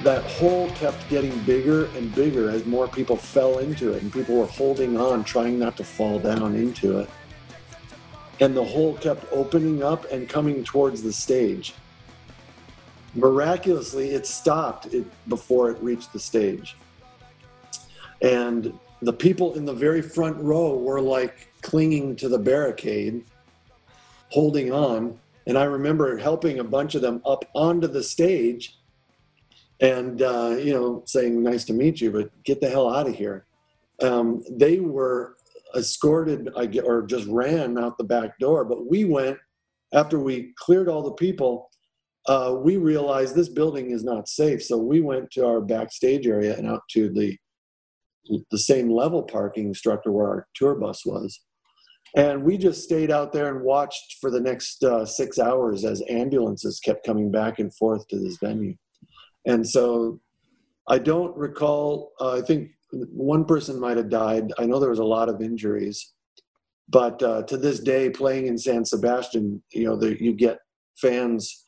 that 0.03 0.23
hole 0.23 0.67
kept 0.71 1.07
getting 1.09 1.37
bigger 1.41 1.85
and 1.95 2.13
bigger 2.15 2.49
as 2.49 2.65
more 2.65 2.87
people 2.87 3.15
fell 3.15 3.59
into 3.59 3.93
it 3.93 4.01
and 4.01 4.11
people 4.11 4.35
were 4.35 4.47
holding 4.47 4.99
on 4.99 5.23
trying 5.23 5.59
not 5.59 5.77
to 5.77 5.83
fall 5.83 6.17
down 6.17 6.55
into 6.55 6.97
it. 6.97 7.09
And 8.39 8.57
the 8.57 8.63
hole 8.63 8.95
kept 8.97 9.23
opening 9.31 9.83
up 9.83 10.11
and 10.11 10.27
coming 10.27 10.63
towards 10.63 11.03
the 11.03 11.13
stage 11.13 11.75
miraculously 13.15 14.11
it 14.11 14.25
stopped 14.25 14.93
it 14.93 15.05
before 15.27 15.69
it 15.69 15.77
reached 15.81 16.13
the 16.13 16.19
stage 16.19 16.75
and 18.21 18.77
the 19.01 19.13
people 19.13 19.55
in 19.55 19.65
the 19.65 19.73
very 19.73 20.01
front 20.01 20.37
row 20.37 20.77
were 20.77 21.01
like 21.01 21.49
clinging 21.61 22.15
to 22.15 22.29
the 22.29 22.39
barricade 22.39 23.23
holding 24.29 24.71
on 24.71 25.17
and 25.47 25.57
i 25.57 25.63
remember 25.63 26.17
helping 26.17 26.59
a 26.59 26.63
bunch 26.63 26.95
of 26.95 27.01
them 27.01 27.21
up 27.25 27.43
onto 27.53 27.87
the 27.87 28.03
stage 28.03 28.77
and 29.81 30.21
uh, 30.21 30.55
you 30.59 30.73
know, 30.73 31.01
saying 31.05 31.41
"Nice 31.43 31.65
to 31.65 31.73
meet 31.73 31.99
you," 31.99 32.11
but 32.11 32.29
get 32.43 32.61
the 32.61 32.69
hell 32.69 32.93
out 32.93 33.07
of 33.07 33.15
here. 33.15 33.45
Um, 34.01 34.43
they 34.49 34.79
were 34.79 35.35
escorted, 35.75 36.49
or 36.55 37.01
just 37.01 37.27
ran 37.27 37.77
out 37.77 37.97
the 37.97 38.03
back 38.03 38.37
door. 38.39 38.63
But 38.63 38.89
we 38.89 39.05
went 39.05 39.39
after 39.93 40.19
we 40.19 40.53
cleared 40.55 40.87
all 40.87 41.01
the 41.01 41.13
people. 41.13 41.70
Uh, 42.27 42.55
we 42.59 42.77
realized 42.77 43.35
this 43.35 43.49
building 43.49 43.91
is 43.91 44.03
not 44.03 44.27
safe, 44.27 44.63
so 44.63 44.77
we 44.77 45.01
went 45.01 45.31
to 45.31 45.45
our 45.45 45.59
backstage 45.59 46.27
area 46.27 46.55
and 46.55 46.67
out 46.67 46.81
to 46.91 47.09
the 47.09 47.37
the 48.51 48.57
same 48.57 48.89
level 48.89 49.23
parking 49.23 49.73
structure 49.73 50.11
where 50.11 50.27
our 50.27 50.47
tour 50.53 50.75
bus 50.75 51.05
was. 51.05 51.41
And 52.15 52.43
we 52.43 52.57
just 52.57 52.83
stayed 52.83 53.09
out 53.09 53.31
there 53.31 53.55
and 53.55 53.65
watched 53.65 54.17
for 54.19 54.29
the 54.29 54.39
next 54.39 54.83
uh, 54.83 55.05
six 55.05 55.39
hours 55.39 55.85
as 55.85 56.03
ambulances 56.09 56.79
kept 56.79 57.05
coming 57.05 57.31
back 57.31 57.59
and 57.59 57.73
forth 57.75 58.07
to 58.09 58.19
this 58.19 58.37
venue. 58.41 58.75
And 59.47 59.67
so 59.67 60.19
I 60.87 60.99
don't 60.99 61.35
recall, 61.37 62.11
uh, 62.19 62.33
I 62.33 62.41
think 62.41 62.69
one 62.91 63.45
person 63.45 63.79
might 63.79 63.97
have 63.97 64.09
died. 64.09 64.51
I 64.59 64.65
know 64.65 64.79
there 64.79 64.89
was 64.89 64.99
a 64.99 65.03
lot 65.03 65.29
of 65.29 65.41
injuries. 65.41 66.13
But 66.89 67.23
uh, 67.23 67.43
to 67.43 67.55
this 67.55 67.79
day, 67.79 68.09
playing 68.09 68.47
in 68.47 68.57
San 68.57 68.83
Sebastian, 68.83 69.63
you 69.71 69.85
know, 69.85 69.95
the, 69.95 70.21
you 70.21 70.33
get 70.33 70.59
fans 70.97 71.60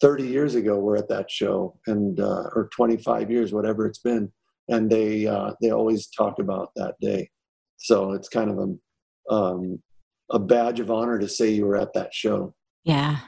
30 0.00 0.26
years 0.26 0.54
ago 0.54 0.76
we 0.76 0.82
were 0.82 0.96
at 0.96 1.08
that 1.08 1.30
show 1.30 1.78
and 1.86 2.20
uh, 2.20 2.50
or 2.54 2.68
25 2.74 3.30
years 3.30 3.52
whatever 3.52 3.86
it's 3.86 3.98
been. 3.98 4.32
And 4.68 4.90
they 4.90 5.26
uh, 5.26 5.52
they 5.62 5.70
always 5.70 6.08
talk 6.08 6.38
about 6.38 6.70
that 6.76 6.96
day. 7.00 7.30
So 7.78 8.12
it's 8.12 8.28
kind 8.28 8.50
of 8.50 8.58
a 8.58 9.34
um, 9.34 9.82
a 10.30 10.38
badge 10.38 10.80
of 10.80 10.90
honor 10.90 11.18
to 11.18 11.28
say 11.28 11.50
you 11.50 11.66
were 11.66 11.76
at 11.76 11.94
that 11.94 12.12
show. 12.12 12.54
Yeah. 12.84 13.18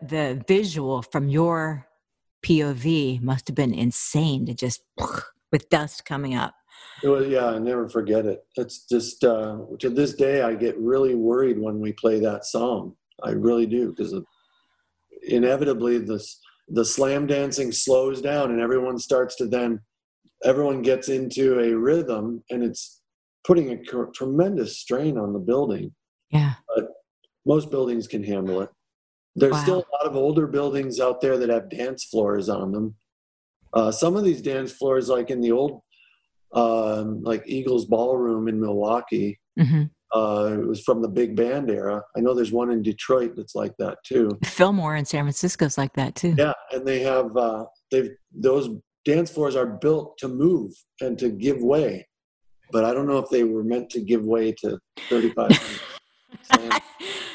The 0.00 0.42
visual 0.46 1.02
from 1.02 1.28
your 1.28 1.86
pov 2.44 3.20
must 3.20 3.48
have 3.48 3.54
been 3.54 3.74
insane 3.74 4.46
to 4.46 4.54
just 4.54 4.82
with 5.52 5.68
dust 5.68 6.04
coming 6.04 6.34
up. 6.34 6.54
Was, 7.02 7.28
yeah 7.28 7.46
i 7.46 7.58
never 7.58 7.88
forget 7.88 8.26
it. 8.26 8.44
It's 8.56 8.86
just 8.86 9.22
uh, 9.24 9.58
to 9.80 9.90
this 9.90 10.14
day 10.14 10.42
i 10.42 10.54
get 10.54 10.78
really 10.78 11.14
worried 11.14 11.58
when 11.58 11.80
we 11.80 11.92
play 11.92 12.20
that 12.20 12.44
song. 12.46 12.94
I 13.22 13.30
really 13.30 13.66
do 13.66 13.90
because 13.90 14.14
inevitably 15.26 15.98
the 15.98 16.24
the 16.68 16.84
slam 16.84 17.26
dancing 17.26 17.70
slows 17.70 18.20
down 18.20 18.50
and 18.50 18.60
everyone 18.60 18.98
starts 18.98 19.36
to 19.36 19.46
then 19.46 19.80
everyone 20.44 20.82
gets 20.82 21.08
into 21.08 21.60
a 21.60 21.76
rhythm 21.76 22.42
and 22.50 22.62
it's 22.62 23.02
putting 23.46 23.70
a 23.70 24.10
tremendous 24.12 24.78
strain 24.78 25.16
on 25.16 25.32
the 25.32 25.38
building 25.38 25.92
yeah 26.30 26.54
but 26.74 26.88
most 27.44 27.70
buildings 27.70 28.08
can 28.08 28.22
handle 28.22 28.60
it 28.60 28.70
there's 29.36 29.52
wow. 29.52 29.62
still 29.62 29.78
a 29.78 29.92
lot 29.96 30.06
of 30.06 30.16
older 30.16 30.46
buildings 30.46 30.98
out 30.98 31.20
there 31.20 31.38
that 31.38 31.48
have 31.48 31.70
dance 31.70 32.04
floors 32.04 32.48
on 32.48 32.72
them 32.72 32.94
uh, 33.72 33.90
some 33.90 34.16
of 34.16 34.24
these 34.24 34.42
dance 34.42 34.72
floors 34.72 35.08
like 35.08 35.30
in 35.30 35.40
the 35.40 35.52
old 35.52 35.80
um, 36.52 37.22
like 37.22 37.42
eagles 37.46 37.84
ballroom 37.84 38.48
in 38.48 38.60
milwaukee 38.60 39.38
mm-hmm. 39.58 39.84
Uh, 40.14 40.58
it 40.60 40.66
was 40.66 40.82
from 40.82 41.02
the 41.02 41.08
big 41.08 41.34
band 41.36 41.70
era. 41.70 42.02
I 42.16 42.20
know 42.20 42.34
there's 42.34 42.52
one 42.52 42.70
in 42.70 42.82
Detroit 42.82 43.34
that's 43.36 43.54
like 43.54 43.74
that 43.78 43.98
too. 44.06 44.38
Fillmore 44.44 44.96
in 44.96 45.04
San 45.04 45.24
Francisco's 45.24 45.76
like 45.76 45.92
that 45.94 46.14
too. 46.14 46.34
Yeah, 46.38 46.52
and 46.72 46.86
they 46.86 47.00
have 47.00 47.36
uh, 47.36 47.64
they've 47.90 48.10
those 48.32 48.68
dance 49.04 49.30
floors 49.30 49.56
are 49.56 49.66
built 49.66 50.16
to 50.18 50.28
move 50.28 50.72
and 51.00 51.18
to 51.18 51.30
give 51.30 51.60
way, 51.60 52.06
but 52.72 52.84
I 52.84 52.92
don't 52.92 53.06
know 53.06 53.18
if 53.18 53.30
they 53.30 53.44
were 53.44 53.64
meant 53.64 53.90
to 53.90 54.00
give 54.00 54.24
way 54.24 54.52
to 54.60 54.78
35. 55.08 55.82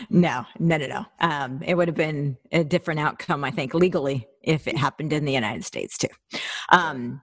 no, 0.10 0.46
no, 0.60 0.78
no, 0.78 0.88
no. 0.88 1.06
Um, 1.20 1.62
it 1.64 1.76
would 1.76 1.88
have 1.88 1.96
been 1.96 2.38
a 2.52 2.64
different 2.64 3.00
outcome, 3.00 3.44
I 3.44 3.52
think, 3.52 3.74
legally, 3.74 4.28
if 4.42 4.68
it 4.68 4.78
happened 4.78 5.14
in 5.14 5.26
the 5.26 5.34
United 5.34 5.66
States 5.66 5.98
too. 5.98 6.08
Um, 6.70 7.22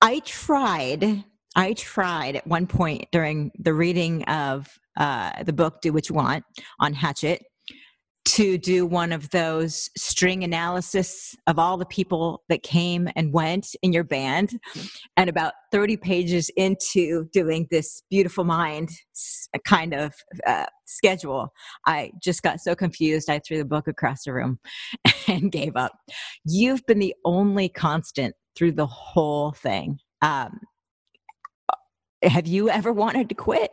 I 0.00 0.20
tried 0.20 1.24
I 1.56 1.72
tried 1.72 2.36
at 2.36 2.46
one 2.46 2.66
point 2.66 3.06
during 3.12 3.50
the 3.58 3.72
reading 3.72 4.24
of 4.24 4.68
uh, 4.98 5.42
the 5.42 5.54
book 5.54 5.80
Do 5.80 5.92
What 5.92 6.08
You 6.08 6.14
Want 6.14 6.44
on 6.80 6.92
Hachette 6.92 7.42
to 8.26 8.58
do 8.58 8.84
one 8.84 9.12
of 9.12 9.30
those 9.30 9.88
string 9.96 10.44
analysis 10.44 11.34
of 11.46 11.58
all 11.58 11.78
the 11.78 11.86
people 11.86 12.42
that 12.50 12.62
came 12.62 13.08
and 13.16 13.32
went 13.32 13.68
in 13.82 13.94
your 13.94 14.04
band. 14.04 14.58
And 15.16 15.30
about 15.30 15.54
30 15.72 15.96
pages 15.96 16.50
into 16.56 17.30
doing 17.32 17.68
this 17.70 18.02
beautiful 18.10 18.44
mind 18.44 18.90
kind 19.64 19.94
of 19.94 20.12
uh, 20.46 20.66
schedule, 20.84 21.48
I 21.86 22.10
just 22.22 22.42
got 22.42 22.60
so 22.60 22.74
confused. 22.74 23.30
I 23.30 23.38
threw 23.38 23.56
the 23.56 23.64
book 23.64 23.88
across 23.88 24.24
the 24.24 24.34
room 24.34 24.58
and 25.28 25.50
gave 25.50 25.74
up. 25.74 25.92
You've 26.44 26.84
been 26.84 26.98
the 26.98 27.14
only 27.24 27.70
constant 27.70 28.34
through 28.56 28.72
the 28.72 28.86
whole 28.86 29.52
thing. 29.52 30.00
Um, 30.20 30.58
have 32.28 32.46
you 32.46 32.68
ever 32.68 32.92
wanted 32.92 33.28
to 33.28 33.34
quit? 33.34 33.70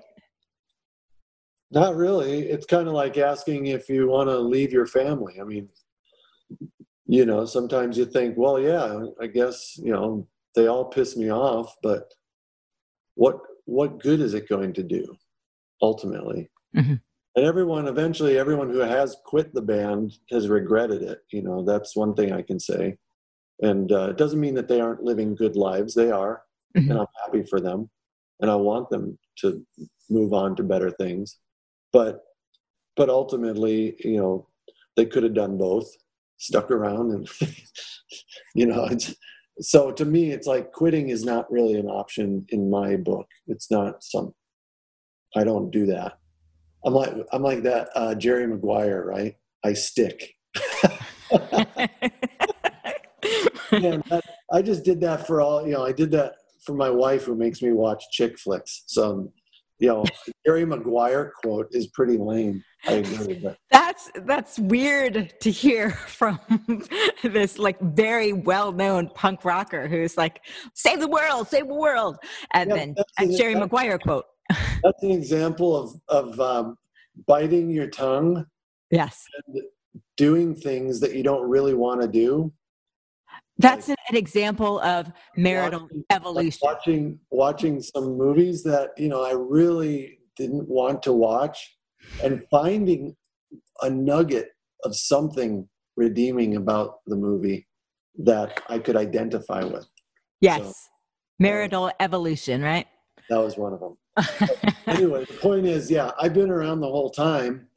Not 1.72 1.96
really. 1.96 2.44
It's 2.44 2.68
kind 2.68 2.88
of 2.88 2.94
like 2.94 3.18
asking 3.18 3.66
if 3.66 3.90
you 3.90 4.08
want 4.08 4.30
to 4.30 4.38
leave 4.38 4.72
your 4.72 4.86
family. 4.86 5.40
I 5.42 5.44
mean, 5.44 5.70
you 7.08 7.26
know, 7.26 7.46
sometimes 7.46 7.98
you 7.98 8.06
think, 8.06 8.38
well, 8.38 8.60
yeah, 8.60 9.06
I 9.20 9.28
guess, 9.28 9.78
you 9.82 9.92
know, 9.92 10.28
they 10.56 10.68
all 10.68 10.86
piss 10.86 11.18
me 11.18 11.32
off, 11.32 11.76
but 11.82 12.14
what 13.16 13.40
what 13.66 14.02
good 14.02 14.20
is 14.20 14.34
it 14.34 14.50
going 14.50 14.74
to 14.74 14.84
do 14.84 15.16
ultimately? 15.82 16.50
Mm-hmm. 16.76 16.96
And 17.36 17.46
everyone 17.46 17.88
eventually 17.88 18.38
everyone 18.38 18.70
who 18.70 18.80
has 18.80 19.18
quit 19.26 19.52
the 19.54 19.62
band 19.62 20.14
has 20.32 20.50
regretted 20.50 21.02
it, 21.02 21.22
you 21.32 21.42
know, 21.42 21.64
that's 21.64 21.96
one 21.96 22.14
thing 22.14 22.32
I 22.32 22.44
can 22.44 22.60
say. 22.60 22.98
And 23.62 23.92
uh, 23.92 24.10
it 24.12 24.18
doesn't 24.18 24.40
mean 24.40 24.54
that 24.56 24.68
they 24.68 24.80
aren't 24.80 25.04
living 25.04 25.34
good 25.34 25.56
lives. 25.56 25.96
They 25.96 26.12
are, 26.12 26.44
mm-hmm. 26.78 26.92
and 26.92 27.00
I'm 27.00 27.08
happy 27.26 27.44
for 27.50 27.60
them 27.60 27.90
and 28.40 28.50
I 28.50 28.56
want 28.56 28.90
them 28.90 29.18
to 29.40 29.66
move 30.10 30.34
on 30.34 30.56
to 30.56 30.64
better 30.64 30.92
things. 30.92 31.38
But 31.92 32.22
but 32.96 33.10
ultimately, 33.10 33.96
you 34.00 34.18
know, 34.18 34.48
they 34.96 35.06
could 35.06 35.24
have 35.24 35.34
done 35.34 35.58
both, 35.58 35.90
stuck 36.38 36.72
around, 36.72 37.12
and 37.12 37.30
you 38.56 38.66
know, 38.66 38.86
it's 38.86 39.16
so 39.60 39.92
to 39.92 40.06
me, 40.06 40.32
it's 40.32 40.48
like 40.48 40.72
quitting 40.72 41.10
is 41.10 41.24
not 41.24 41.52
really 41.52 41.76
an 41.76 41.88
option 41.88 42.46
in 42.50 42.70
my 42.70 42.96
book. 42.96 43.28
It's 43.48 43.70
not 43.70 44.04
some. 44.04 44.34
I 45.36 45.44
don't 45.44 45.72
do 45.72 45.86
that. 45.88 46.18
I'm 46.86 46.94
like 46.94 47.14
I'm 47.32 47.44
like 47.44 47.64
that 47.64 47.90
uh, 47.96 48.16
Jerry 48.16 48.48
Maguire, 48.48 49.06
right? 49.06 49.36
I 49.64 49.74
stick. 49.74 50.34
that, 53.72 54.24
I 54.52 54.62
just 54.62 54.84
did 54.84 55.02
that 55.02 55.26
for 55.26 55.42
all 55.42 55.66
you 55.66 55.74
know. 55.74 55.86
I 55.86 55.92
did 55.92 56.12
that 56.12 56.34
for 56.66 56.74
my 56.74 56.90
wife 56.90 57.26
who 57.26 57.36
makes 57.36 57.62
me 57.62 57.72
watch 57.72 58.04
chick 58.12 58.38
flicks. 58.38 58.84
So, 58.88 59.32
you 59.80 59.88
know, 59.88 60.06
Jerry 60.46 60.66
Maguire 60.66 61.34
quote 61.42 61.68
is 61.72 61.88
pretty 61.88 62.18
lame. 62.18 62.64
I 62.86 62.94
agree. 62.94 63.46
That's 63.72 64.12
that's 64.26 64.60
weird 64.60 65.34
to 65.40 65.52
hear 65.52 65.92
from 66.08 66.40
this 67.24 67.58
like 67.58 67.80
very 67.80 68.34
well-known 68.34 69.10
punk 69.10 69.46
rocker 69.46 69.88
who's 69.88 70.18
like, 70.18 70.42
"Save 70.74 71.00
the 71.00 71.08
world, 71.08 71.48
save 71.48 71.68
the 71.68 71.74
world," 71.74 72.18
and 72.54 72.70
yeah, 72.70 72.76
then 72.76 72.96
a 73.20 73.28
Jerry 73.28 73.56
Maguire 73.56 73.98
quote. 73.98 74.26
that's 74.84 75.04
an 75.04 75.12
example 75.12 75.76
of 75.76 76.02
of 76.10 76.40
um, 76.40 76.78
biting 77.28 77.70
your 77.70 77.88
tongue. 77.88 78.46
Yes. 78.92 79.26
doing 80.18 80.54
things 80.54 81.00
that 81.00 81.16
you 81.16 81.24
don't 81.24 81.50
really 81.50 81.74
want 81.74 82.00
to 82.00 82.08
do 82.08 82.54
that's 83.58 83.90
an, 83.90 83.96
an 84.10 84.16
example 84.16 84.80
of 84.82 85.12
marital 85.38 85.82
watching, 85.82 86.04
evolution. 86.10 86.60
Like 86.64 86.76
watching 86.76 87.20
watching 87.30 87.82
some 87.82 88.18
movies 88.18 88.64
that 88.64 88.90
you 88.98 89.10
know 89.10 89.24
I 89.24 89.34
really 89.34 90.20
didn't 90.36 90.68
want 90.68 91.04
to 91.04 91.14
watch, 91.14 91.78
and 92.24 92.44
finding 92.50 93.16
a 93.82 93.90
nugget 93.90 94.50
of 94.84 94.96
something 94.96 95.68
redeeming 95.96 96.56
about 96.56 97.00
the 97.06 97.16
movie 97.16 97.68
that 98.18 98.62
I 98.70 98.80
could 98.80 98.96
identify 98.96 99.64
with. 99.64 99.86
Yes, 100.42 100.62
so, 100.62 100.74
marital 101.40 101.86
uh, 101.86 101.92
evolution, 102.00 102.62
right? 102.62 102.88
That 103.30 103.40
was 103.40 103.58
one 103.58 103.74
of 103.74 103.80
them. 103.80 103.98
anyway, 104.88 105.26
the 105.26 105.34
point 105.34 105.66
is, 105.66 105.90
yeah, 105.90 106.12
I've 106.20 106.34
been 106.34 106.50
around 106.50 106.82
the 106.82 106.90
whole 106.90 107.10
time, 107.10 107.68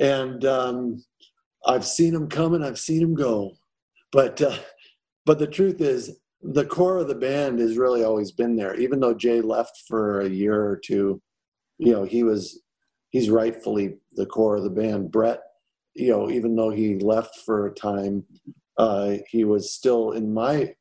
and 0.00 0.44
um, 0.44 1.04
I've 1.66 1.84
seen 1.84 2.14
them 2.14 2.28
come 2.28 2.54
and 2.54 2.64
I've 2.64 2.78
seen 2.78 3.00
them 3.00 3.14
go, 3.14 3.52
but. 4.12 4.40
Uh, 4.40 4.56
but 5.24 5.38
the 5.38 5.46
truth 5.46 5.80
is 5.80 6.18
the 6.42 6.66
core 6.66 6.98
of 6.98 7.08
the 7.08 7.14
band 7.14 7.58
has 7.58 7.78
really 7.78 8.04
always 8.04 8.30
been 8.30 8.56
there 8.56 8.74
even 8.74 9.00
though 9.00 9.14
jay 9.14 9.40
left 9.40 9.82
for 9.88 10.20
a 10.20 10.28
year 10.28 10.66
or 10.66 10.76
two 10.76 11.20
you 11.78 11.92
know 11.92 12.04
he 12.04 12.22
was 12.22 12.60
he's 13.10 13.30
rightfully 13.30 13.96
the 14.14 14.26
core 14.26 14.56
of 14.56 14.64
the 14.64 14.70
band. 14.70 15.10
Brett 15.10 15.40
you 15.94 16.10
know 16.10 16.30
even 16.30 16.56
though 16.56 16.70
he 16.70 16.98
left 16.98 17.36
for 17.46 17.66
a 17.66 17.74
time 17.74 18.24
uh, 18.76 19.14
he 19.28 19.44
was 19.44 19.72
still 19.72 20.12
in 20.12 20.34
my 20.34 20.74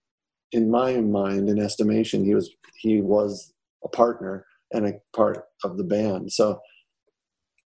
in 0.51 0.69
my 0.69 0.99
mind 0.99 1.49
in 1.49 1.59
estimation 1.59 2.25
he 2.25 2.35
was 2.35 2.49
he 2.79 3.01
was 3.01 3.53
a 3.83 3.87
partner 3.87 4.45
and 4.71 4.87
a 4.87 4.93
part 5.15 5.45
of 5.63 5.77
the 5.77 5.83
band. 5.83 6.31
So 6.31 6.59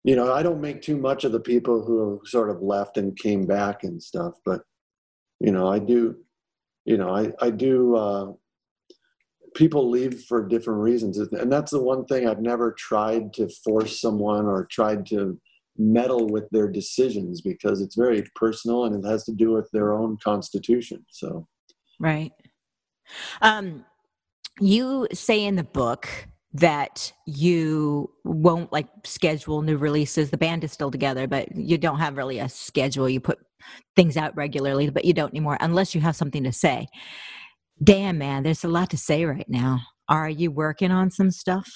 you 0.04 0.16
know 0.16 0.32
i 0.32 0.44
don't 0.44 0.62
make 0.62 0.82
too 0.82 0.98
much 0.98 1.24
of 1.24 1.32
the 1.32 1.40
people 1.40 1.84
who 1.84 2.22
sort 2.26 2.50
of 2.50 2.62
left 2.62 2.98
and 2.98 3.18
came 3.18 3.46
back 3.46 3.84
and 3.84 4.02
stuff 4.02 4.36
but 4.46 4.62
you 5.40 5.52
know 5.52 5.68
i 5.68 5.80
do 5.80 6.16
you 6.86 6.98
know, 6.98 7.10
I 7.10 7.32
I 7.40 7.50
do. 7.50 7.96
Uh, 7.96 8.32
people 9.56 9.90
leave 9.90 10.24
for 10.24 10.48
different 10.48 10.82
reasons, 10.82 11.18
and 11.18 11.52
that's 11.52 11.72
the 11.72 11.82
one 11.82 12.06
thing 12.06 12.28
I've 12.28 12.42
never 12.42 12.74
tried 12.74 13.34
to 13.34 13.50
force 13.64 14.00
someone 14.00 14.46
or 14.46 14.68
tried 14.70 15.06
to 15.08 15.40
meddle 15.78 16.28
with 16.28 16.50
their 16.52 16.70
decisions 16.70 17.42
because 17.42 17.82
it's 17.82 17.96
very 17.96 18.24
personal 18.36 18.86
and 18.86 19.04
it 19.04 19.08
has 19.08 19.26
to 19.26 19.34
do 19.34 19.52
with 19.52 19.70
their 19.72 19.94
own 19.94 20.18
constitution. 20.24 21.06
So, 21.10 21.48
right. 22.00 22.32
Um, 23.42 23.86
you 24.62 25.08
say 25.12 25.44
in 25.44 25.56
the 25.56 25.64
book 25.64 26.08
that 26.54 27.12
you 27.26 28.10
won't 28.24 28.72
like 28.72 28.88
schedule 29.04 29.62
new 29.62 29.76
releases. 29.76 30.32
The 30.32 30.38
band 30.38 30.64
is 30.64 30.72
still 30.72 30.90
together, 30.90 31.28
but 31.28 31.54
you 31.54 31.78
don't 31.78 32.00
have 32.00 32.16
really 32.16 32.40
a 32.40 32.48
schedule. 32.48 33.10
You 33.10 33.20
put 33.20 33.40
things 33.96 34.18
out 34.18 34.36
regularly, 34.36 34.90
but 34.90 35.06
you 35.06 35.14
don't 35.14 35.34
anymore 35.34 35.58
unless 35.62 35.96
you 35.96 36.02
have 36.02 36.16
something 36.16 36.44
to 36.44 36.52
say. 36.52 36.88
Damn, 37.84 38.18
man, 38.18 38.44
there's 38.44 38.64
a 38.64 38.70
lot 38.70 38.90
to 38.92 38.98
say 38.98 39.26
right 39.26 39.50
now. 39.50 39.82
Are 40.08 40.30
you 40.30 40.52
working 40.52 40.92
on 40.92 41.12
some 41.12 41.32
stuff? 41.32 41.68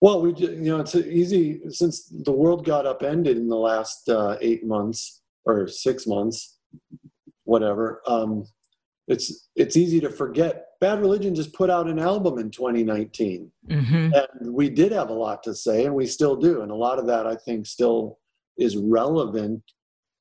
Well, 0.00 0.20
we 0.20 0.34
you 0.34 0.70
know 0.70 0.80
it's 0.80 0.94
easy 0.94 1.60
since 1.70 2.04
the 2.04 2.32
world 2.32 2.64
got 2.64 2.86
upended 2.86 3.36
in 3.36 3.48
the 3.48 3.56
last 3.56 4.08
uh, 4.08 4.36
eight 4.40 4.64
months 4.64 5.22
or 5.44 5.68
six 5.68 6.06
months, 6.06 6.58
whatever. 7.44 8.02
Um, 8.06 8.44
it's 9.08 9.48
it's 9.54 9.76
easy 9.76 10.00
to 10.00 10.10
forget. 10.10 10.64
Bad 10.80 11.00
Religion 11.00 11.34
just 11.34 11.54
put 11.54 11.70
out 11.70 11.88
an 11.88 11.98
album 11.98 12.38
in 12.38 12.50
2019, 12.50 13.50
mm-hmm. 13.70 14.10
and 14.12 14.52
we 14.52 14.68
did 14.68 14.92
have 14.92 15.08
a 15.08 15.14
lot 15.14 15.42
to 15.44 15.54
say, 15.54 15.86
and 15.86 15.94
we 15.94 16.06
still 16.06 16.36
do, 16.36 16.60
and 16.60 16.70
a 16.70 16.74
lot 16.74 16.98
of 16.98 17.06
that 17.06 17.26
I 17.26 17.36
think 17.36 17.66
still 17.66 18.18
is 18.58 18.76
relevant 18.76 19.62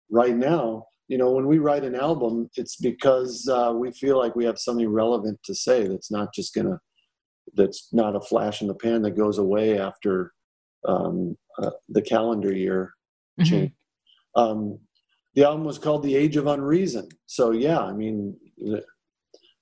right 0.10 0.36
now. 0.36 0.86
You 1.08 1.20
know, 1.20 1.32
when 1.32 1.46
we 1.46 1.60
write 1.60 1.84
an 1.84 1.96
album, 1.96 2.50
it's 2.56 2.78
because 2.78 3.48
uh, 3.48 3.72
we 3.76 3.92
feel 3.92 4.18
like 4.18 4.36
we 4.36 4.46
have 4.46 4.58
something 4.58 4.90
relevant 4.90 5.40
to 5.44 5.54
say 5.54 5.88
that's 5.88 6.10
not 6.10 6.34
just 6.34 6.54
gonna 6.56 6.80
that's 7.54 7.90
not 7.94 8.16
a 8.16 8.22
flash 8.22 8.62
in 8.62 8.68
the 8.68 8.74
pan 8.74 9.04
that 9.04 9.12
goes 9.12 9.38
away 9.38 9.80
after 9.80 10.34
um, 10.88 11.38
uh, 11.62 11.70
the 11.90 12.02
calendar 12.02 12.52
year 12.52 12.94
mm-hmm. 13.40 13.50
change. 13.50 13.72
Um, 14.36 14.80
the 15.36 15.44
album 15.44 15.66
was 15.66 15.78
called 15.78 16.04
"The 16.04 16.16
Age 16.16 16.38
of 16.38 16.46
Unreason," 16.46 17.10
so 17.26 17.52
yeah, 17.52 17.80
I 17.80 17.94
mean, 17.94 18.36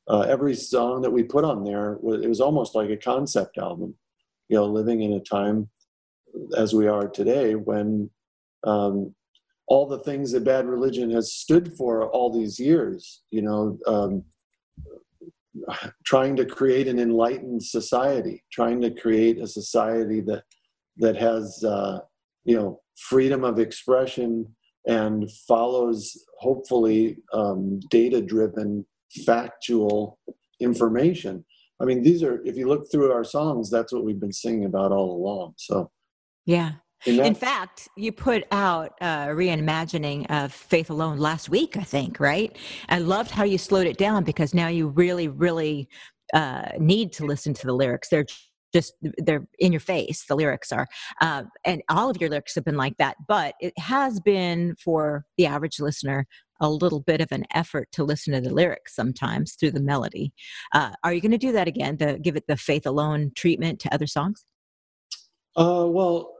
uh, 0.08 0.22
every 0.22 0.56
song 0.56 1.02
that 1.02 1.12
we 1.12 1.24
put 1.24 1.44
on 1.44 1.64
there 1.64 1.94
it 1.94 2.30
was 2.30 2.42
almost 2.42 2.76
like 2.76 2.90
a 2.90 2.98
concept 2.98 3.58
album. 3.58 3.96
You 4.50 4.58
know, 4.58 4.66
living 4.66 5.02
in 5.02 5.14
a 5.14 5.20
time 5.20 5.70
as 6.58 6.74
we 6.74 6.88
are 6.88 7.08
today 7.08 7.56
when 7.56 8.10
um, 8.66 9.14
all 9.68 9.88
the 9.88 10.00
things 10.00 10.32
that 10.32 10.44
bad 10.44 10.68
religion 10.68 11.10
has 11.12 11.34
stood 11.34 11.74
for 11.78 12.10
all 12.10 12.32
these 12.32 12.60
years, 12.60 13.22
you 13.32 13.42
know, 13.42 13.78
um, 13.88 14.24
trying 16.06 16.36
to 16.36 16.46
create 16.46 16.88
an 16.88 17.00
enlightened 17.00 17.64
society, 17.64 18.44
trying 18.52 18.82
to 18.82 18.92
create 18.92 19.40
a 19.40 19.48
society 19.48 20.22
that 20.22 20.44
that 20.98 21.16
has 21.16 21.64
uh, 21.64 22.00
you 22.44 22.56
know 22.56 22.82
freedom 22.98 23.44
of 23.44 23.60
expression 23.60 24.46
and 24.86 25.32
follows 25.48 26.26
hopefully 26.40 27.18
um, 27.34 27.80
data 27.90 28.22
driven 28.22 28.86
factual 29.26 30.20
information. 30.60 31.44
I 31.82 31.86
mean 31.86 32.04
these 32.04 32.24
are 32.24 32.42
if 32.46 32.58
you 32.58 32.68
look 32.68 32.92
through 32.92 33.12
our 33.12 33.24
songs 33.24 33.70
that's 33.70 33.94
what 33.94 34.04
we've 34.04 34.20
been 34.20 34.34
singing 34.34 34.66
about 34.66 34.92
all 34.92 35.16
along 35.16 35.54
so. 35.58 35.92
Yeah 36.46 36.74
in 37.06 37.36
fact, 37.36 37.90
you 37.96 38.12
put 38.12 38.46
out 38.52 38.94
a 39.02 39.28
reimagining 39.30 40.30
of 40.30 40.54
Faith 40.54 40.90
Alone 40.90 41.18
last 41.18 41.50
week, 41.50 41.78
I 41.78 41.84
think, 41.84 42.20
right? 42.20 42.56
I 42.90 43.00
loved 43.00 43.32
how 43.32 43.44
you 43.44 43.58
slowed 43.58 43.88
it 43.88 43.98
down 43.98 44.24
because 44.24 44.54
now 44.54 44.68
you 44.68 44.88
really, 44.88 45.28
really 45.28 45.90
uh, 46.34 46.70
need 46.80 47.14
to 47.14 47.26
listen 47.26 47.54
to 47.54 47.68
the 47.68 47.74
lyrics. 47.74 48.10
They're 48.10 48.26
just 48.74 48.96
they're 49.20 49.48
in 49.60 49.72
your 49.72 49.80
face 49.80 50.26
the 50.28 50.36
lyrics 50.36 50.72
are 50.72 50.88
uh, 51.22 51.44
and 51.64 51.84
all 51.90 52.10
of 52.10 52.20
your 52.20 52.30
lyrics 52.30 52.56
have 52.56 52.66
been 52.66 52.76
like 52.76 52.98
that 52.98 53.16
but 53.28 53.54
it 53.62 53.78
has 53.78 54.20
been 54.20 54.76
for 54.84 55.26
the 55.38 55.46
average 55.46 55.80
listener 55.80 56.26
a 56.60 56.68
little 56.68 57.00
bit 57.00 57.22
of 57.22 57.32
an 57.32 57.44
effort 57.54 57.88
to 57.92 58.04
listen 58.04 58.34
to 58.34 58.42
the 58.42 58.54
lyrics 58.54 58.96
sometimes 58.96 59.54
through 59.54 59.70
the 59.70 59.80
melody 59.80 60.34
uh, 60.74 60.90
are 61.04 61.14
you 61.14 61.22
going 61.22 61.32
to 61.32 61.38
do 61.38 61.52
that 61.52 61.68
again 61.68 61.98
to 61.98 62.18
give 62.20 62.36
it 62.36 62.46
the 62.48 62.58
faith 62.58 62.88
alone 62.88 63.32
treatment 63.36 63.80
to 63.80 63.94
other 63.94 64.08
songs 64.08 64.44
uh, 65.56 65.86
well 65.88 66.33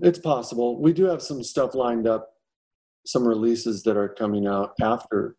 it's 0.00 0.18
possible. 0.18 0.80
We 0.80 0.92
do 0.92 1.04
have 1.04 1.22
some 1.22 1.42
stuff 1.42 1.74
lined 1.74 2.06
up, 2.06 2.30
some 3.06 3.26
releases 3.26 3.82
that 3.84 3.96
are 3.96 4.08
coming 4.08 4.46
out 4.46 4.72
after 4.82 5.36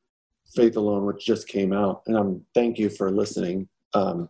Faith 0.56 0.76
Alone, 0.76 1.06
which 1.06 1.26
just 1.26 1.48
came 1.48 1.74
out. 1.74 2.02
And 2.08 2.18
I'm 2.18 2.46
thank 2.54 2.78
you 2.78 2.90
for 2.90 3.12
listening. 3.12 3.68
Um, 3.94 4.30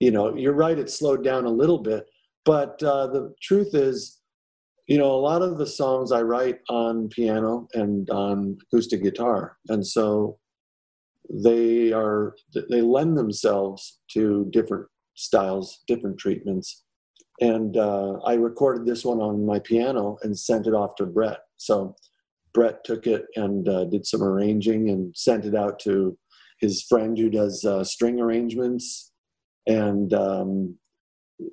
you 0.00 0.10
know, 0.10 0.34
you're 0.34 0.54
right; 0.54 0.78
it 0.78 0.90
slowed 0.90 1.24
down 1.24 1.44
a 1.44 1.50
little 1.50 1.78
bit, 1.78 2.06
but 2.44 2.82
uh, 2.82 3.06
the 3.08 3.34
truth 3.42 3.74
is, 3.74 4.20
you 4.86 4.98
know, 4.98 5.10
a 5.10 5.20
lot 5.20 5.42
of 5.42 5.58
the 5.58 5.66
songs 5.66 6.12
I 6.12 6.22
write 6.22 6.60
on 6.68 7.08
piano 7.08 7.68
and 7.74 8.08
on 8.10 8.58
acoustic 8.62 9.02
guitar, 9.02 9.56
and 9.68 9.86
so 9.86 10.38
they 11.32 11.92
are 11.92 12.34
they 12.70 12.82
lend 12.82 13.16
themselves 13.16 14.00
to 14.12 14.46
different 14.50 14.86
styles, 15.14 15.82
different 15.86 16.18
treatments 16.18 16.83
and 17.44 17.76
uh, 17.76 18.20
I 18.24 18.34
recorded 18.34 18.86
this 18.86 19.04
one 19.04 19.20
on 19.20 19.44
my 19.44 19.58
piano 19.58 20.16
and 20.22 20.38
sent 20.38 20.66
it 20.66 20.72
off 20.72 20.96
to 20.96 21.04
Brett. 21.04 21.40
So 21.58 21.94
Brett 22.54 22.82
took 22.84 23.06
it 23.06 23.26
and 23.36 23.68
uh, 23.68 23.84
did 23.84 24.06
some 24.06 24.22
arranging 24.22 24.88
and 24.88 25.14
sent 25.14 25.44
it 25.44 25.54
out 25.54 25.78
to 25.80 26.16
his 26.60 26.82
friend 26.82 27.18
who 27.18 27.28
does 27.28 27.62
uh, 27.64 27.84
string 27.84 28.18
arrangements, 28.18 29.12
and 29.66 30.14
um, 30.14 30.78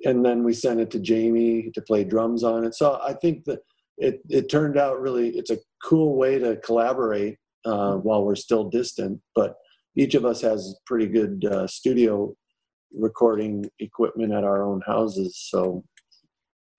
and 0.04 0.24
then 0.24 0.44
we 0.44 0.54
sent 0.54 0.80
it 0.80 0.90
to 0.92 1.00
Jamie 1.00 1.70
to 1.74 1.82
play 1.82 2.04
drums 2.04 2.42
on 2.42 2.64
it. 2.64 2.74
So 2.74 2.98
I 3.02 3.12
think 3.12 3.44
that 3.44 3.60
it 3.98 4.22
it 4.30 4.48
turned 4.48 4.78
out 4.78 5.00
really 5.00 5.30
it's 5.30 5.50
a 5.50 5.58
cool 5.84 6.16
way 6.16 6.38
to 6.38 6.56
collaborate 6.56 7.36
uh, 7.66 7.96
while 7.96 8.24
we're 8.24 8.36
still 8.36 8.70
distant, 8.70 9.20
but 9.34 9.56
each 9.94 10.14
of 10.14 10.24
us 10.24 10.40
has 10.40 10.76
pretty 10.86 11.06
good 11.06 11.44
uh, 11.44 11.66
studio 11.66 12.34
recording 12.94 13.68
equipment 13.78 14.32
at 14.32 14.44
our 14.44 14.62
own 14.62 14.82
houses. 14.86 15.36
So, 15.36 15.84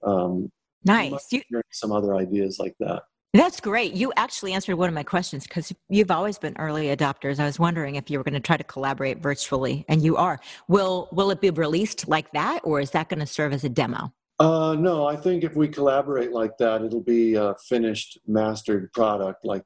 um, 0.05 0.51
nice. 0.83 1.31
You, 1.31 1.41
some 1.71 1.91
other 1.91 2.15
ideas 2.15 2.57
like 2.59 2.75
that. 2.79 3.03
That's 3.35 3.59
great. 3.59 3.93
You 3.93 4.13
actually 4.15 4.53
answered 4.53 4.75
one 4.75 4.89
of 4.89 4.93
my 4.93 5.01
questions 5.01 5.47
because 5.47 5.73
you've 5.89 6.11
always 6.11 6.37
been 6.37 6.55
early 6.59 6.95
adopters. 6.95 7.39
I 7.39 7.45
was 7.45 7.57
wondering 7.57 7.95
if 7.95 8.11
you 8.11 8.19
were 8.19 8.23
going 8.23 8.35
to 8.35 8.39
try 8.39 8.57
to 8.57 8.63
collaborate 8.63 9.17
virtually, 9.17 9.85
and 9.87 10.03
you 10.03 10.17
are. 10.17 10.39
Will 10.67 11.09
Will 11.11 11.31
it 11.31 11.41
be 11.41 11.49
released 11.49 12.07
like 12.07 12.31
that, 12.33 12.61
or 12.63 12.79
is 12.79 12.91
that 12.91 13.09
going 13.09 13.19
to 13.19 13.25
serve 13.25 13.51
as 13.51 13.63
a 13.63 13.69
demo? 13.69 14.13
Uh, 14.39 14.75
no, 14.77 15.07
I 15.07 15.15
think 15.15 15.43
if 15.43 15.55
we 15.55 15.67
collaborate 15.67 16.31
like 16.31 16.57
that, 16.59 16.83
it'll 16.83 17.01
be 17.01 17.33
a 17.33 17.55
finished, 17.67 18.19
mastered 18.27 18.91
product 18.93 19.45
like 19.45 19.63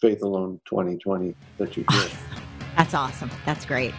Faith 0.00 0.22
Alone 0.22 0.60
2020 0.68 1.34
that 1.58 1.76
you 1.76 1.84
did. 1.84 2.10
That's 2.76 2.94
awesome. 2.94 3.30
That's 3.44 3.64
great. 3.64 3.94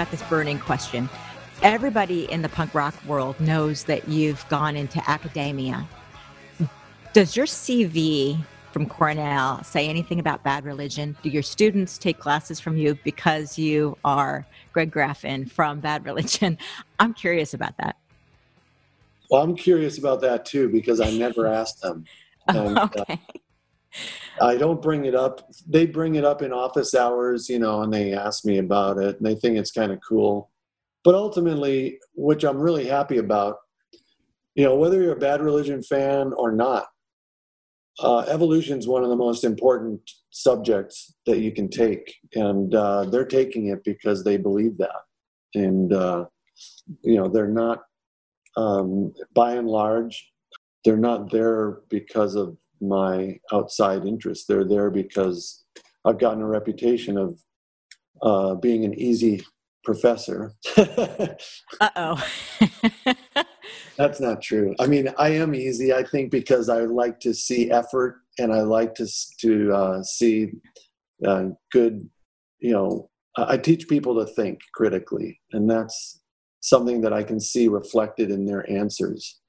Got 0.00 0.10
this 0.10 0.22
burning 0.30 0.58
question. 0.58 1.10
Everybody 1.60 2.24
in 2.32 2.40
the 2.40 2.48
punk 2.48 2.72
rock 2.74 2.94
world 3.06 3.38
knows 3.38 3.84
that 3.84 4.08
you've 4.08 4.48
gone 4.48 4.74
into 4.74 4.98
academia. 5.10 5.86
Does 7.12 7.36
your 7.36 7.44
CV 7.44 8.42
from 8.72 8.86
Cornell 8.86 9.62
say 9.62 9.90
anything 9.90 10.18
about 10.18 10.42
bad 10.42 10.64
religion? 10.64 11.18
Do 11.22 11.28
your 11.28 11.42
students 11.42 11.98
take 11.98 12.18
classes 12.18 12.58
from 12.58 12.78
you 12.78 12.98
because 13.04 13.58
you 13.58 13.98
are 14.02 14.46
Greg 14.72 14.90
Graffin 14.90 15.50
from 15.50 15.80
Bad 15.80 16.06
Religion? 16.06 16.56
I'm 16.98 17.12
curious 17.12 17.52
about 17.52 17.76
that. 17.76 17.96
Well, 19.30 19.42
I'm 19.42 19.54
curious 19.54 19.98
about 19.98 20.22
that 20.22 20.46
too 20.46 20.70
because 20.70 21.02
I 21.02 21.10
never 21.10 21.46
asked 21.46 21.82
them. 21.82 22.06
And, 22.48 22.78
uh, 22.78 22.84
okay. 22.84 23.04
Uh, 23.12 23.38
I 24.40 24.56
don't 24.56 24.80
bring 24.80 25.04
it 25.04 25.14
up. 25.14 25.50
They 25.68 25.86
bring 25.86 26.14
it 26.14 26.24
up 26.24 26.42
in 26.42 26.52
office 26.52 26.94
hours, 26.94 27.48
you 27.48 27.58
know, 27.58 27.82
and 27.82 27.92
they 27.92 28.12
ask 28.12 28.44
me 28.44 28.58
about 28.58 28.98
it 28.98 29.16
and 29.16 29.26
they 29.26 29.34
think 29.34 29.58
it's 29.58 29.72
kind 29.72 29.92
of 29.92 29.98
cool. 30.06 30.50
But 31.04 31.14
ultimately, 31.14 31.98
which 32.14 32.44
I'm 32.44 32.58
really 32.58 32.86
happy 32.86 33.18
about, 33.18 33.56
you 34.54 34.64
know, 34.64 34.76
whether 34.76 35.00
you're 35.00 35.14
a 35.14 35.20
bad 35.20 35.40
religion 35.40 35.82
fan 35.82 36.32
or 36.36 36.52
not, 36.52 36.86
uh, 37.98 38.20
evolution 38.28 38.78
is 38.78 38.88
one 38.88 39.02
of 39.02 39.10
the 39.10 39.16
most 39.16 39.44
important 39.44 40.00
subjects 40.30 41.14
that 41.26 41.40
you 41.40 41.52
can 41.52 41.68
take, 41.68 42.14
and 42.34 42.74
uh, 42.74 43.04
they're 43.04 43.26
taking 43.26 43.66
it 43.66 43.84
because 43.84 44.24
they 44.24 44.36
believe 44.36 44.78
that, 44.78 45.02
and 45.54 45.92
uh, 45.92 46.24
you 47.02 47.16
know 47.16 47.28
they're 47.28 47.48
not, 47.48 47.82
um, 48.56 49.12
by 49.34 49.52
and 49.52 49.68
large, 49.68 50.32
they're 50.84 50.96
not 50.96 51.30
there 51.30 51.80
because 51.90 52.36
of 52.36 52.56
my 52.80 53.38
outside 53.52 54.04
interest. 54.04 54.46
They're 54.48 54.64
there 54.64 54.90
because 54.90 55.64
I've 56.04 56.18
gotten 56.18 56.42
a 56.42 56.46
reputation 56.46 57.16
of 57.16 57.38
uh, 58.22 58.54
being 58.54 58.84
an 58.84 58.94
easy 58.94 59.42
professor. 59.84 60.52
uh 60.76 61.90
oh. 61.96 62.26
That's 63.96 64.20
not 64.20 64.42
true. 64.42 64.74
I 64.78 64.86
mean, 64.86 65.08
I 65.18 65.30
am 65.30 65.54
easy. 65.54 65.92
I 65.92 66.02
think 66.02 66.30
because 66.30 66.68
I 66.68 66.80
like 66.80 67.20
to 67.20 67.34
see 67.34 67.70
effort 67.70 68.20
and 68.38 68.52
I 68.52 68.62
like 68.62 68.94
to 68.94 69.06
to 69.40 69.72
uh, 69.72 70.02
see 70.02 70.52
uh, 71.26 71.48
good. 71.72 72.08
You 72.60 72.72
know, 72.72 73.10
I 73.36 73.56
teach 73.56 73.88
people 73.88 74.14
to 74.16 74.32
think 74.32 74.60
critically, 74.74 75.40
and 75.52 75.70
that's 75.70 76.20
something 76.60 77.00
that 77.02 77.12
I 77.12 77.22
can 77.22 77.40
see 77.40 77.68
reflected 77.68 78.30
in 78.30 78.44
their 78.44 78.70
answers 78.70 79.40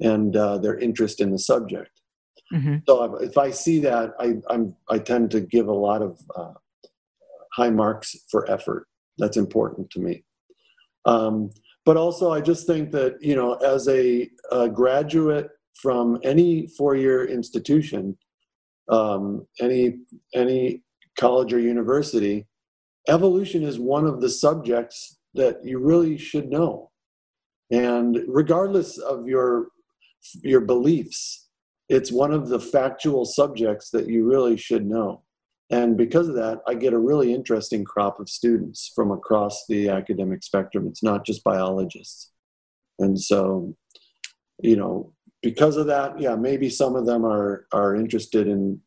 and 0.00 0.36
uh, 0.36 0.58
their 0.58 0.78
interest 0.78 1.20
in 1.20 1.30
the 1.30 1.38
subject. 1.38 1.90
Mm-hmm. 2.52 2.76
So 2.86 3.16
if 3.16 3.36
I 3.36 3.50
see 3.50 3.78
that, 3.80 4.14
I, 4.18 4.34
I'm 4.48 4.74
I 4.88 4.98
tend 4.98 5.30
to 5.32 5.40
give 5.40 5.68
a 5.68 5.72
lot 5.72 6.02
of 6.02 6.18
uh, 6.34 6.54
high 7.52 7.70
marks 7.70 8.16
for 8.30 8.50
effort. 8.50 8.86
That's 9.18 9.36
important 9.36 9.90
to 9.90 10.00
me. 10.00 10.24
Um, 11.04 11.50
but 11.84 11.96
also, 11.96 12.32
I 12.32 12.40
just 12.40 12.66
think 12.66 12.90
that 12.92 13.16
you 13.20 13.34
know, 13.34 13.54
as 13.54 13.88
a, 13.88 14.28
a 14.50 14.68
graduate 14.68 15.48
from 15.74 16.18
any 16.22 16.66
four-year 16.66 17.24
institution, 17.26 18.16
um, 18.88 19.46
any 19.60 19.98
any 20.34 20.82
college 21.18 21.52
or 21.52 21.58
university, 21.58 22.46
evolution 23.08 23.62
is 23.62 23.78
one 23.78 24.06
of 24.06 24.20
the 24.20 24.28
subjects 24.28 25.18
that 25.34 25.64
you 25.64 25.78
really 25.78 26.16
should 26.16 26.48
know. 26.50 26.90
And 27.70 28.20
regardless 28.28 28.98
of 28.98 29.26
your 29.26 29.68
your 30.42 30.60
beliefs, 30.60 31.47
it's 31.88 32.12
one 32.12 32.32
of 32.32 32.48
the 32.48 32.60
factual 32.60 33.24
subjects 33.24 33.90
that 33.90 34.08
you 34.08 34.24
really 34.24 34.56
should 34.56 34.86
know. 34.86 35.22
And 35.70 35.96
because 35.96 36.28
of 36.28 36.34
that, 36.36 36.60
I 36.66 36.74
get 36.74 36.94
a 36.94 36.98
really 36.98 37.34
interesting 37.34 37.84
crop 37.84 38.20
of 38.20 38.28
students 38.28 38.90
from 38.94 39.10
across 39.10 39.66
the 39.68 39.90
academic 39.90 40.42
spectrum. 40.42 40.86
It's 40.86 41.02
not 41.02 41.26
just 41.26 41.44
biologists. 41.44 42.30
And 42.98 43.20
so, 43.20 43.76
you 44.62 44.76
know, 44.76 45.12
because 45.42 45.76
of 45.76 45.86
that, 45.86 46.18
yeah, 46.20 46.36
maybe 46.36 46.70
some 46.70 46.96
of 46.96 47.06
them 47.06 47.24
are 47.24 47.66
are 47.72 47.94
interested 47.94 48.46
in 48.48 48.80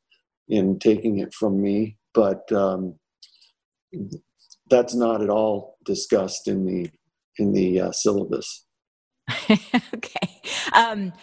in 0.49 0.79
taking 0.79 1.19
it 1.19 1.33
from 1.33 1.61
me, 1.61 1.97
but 2.13 2.51
um, 2.51 2.95
that's 4.69 4.93
not 4.93 5.21
at 5.21 5.29
all 5.29 5.77
discussed 5.85 6.47
in 6.47 6.65
the 6.65 6.89
in 7.37 7.53
the 7.53 7.79
uh, 7.79 7.91
syllabus. 7.91 8.65
okay. 9.49 10.41
Um, 10.73 11.13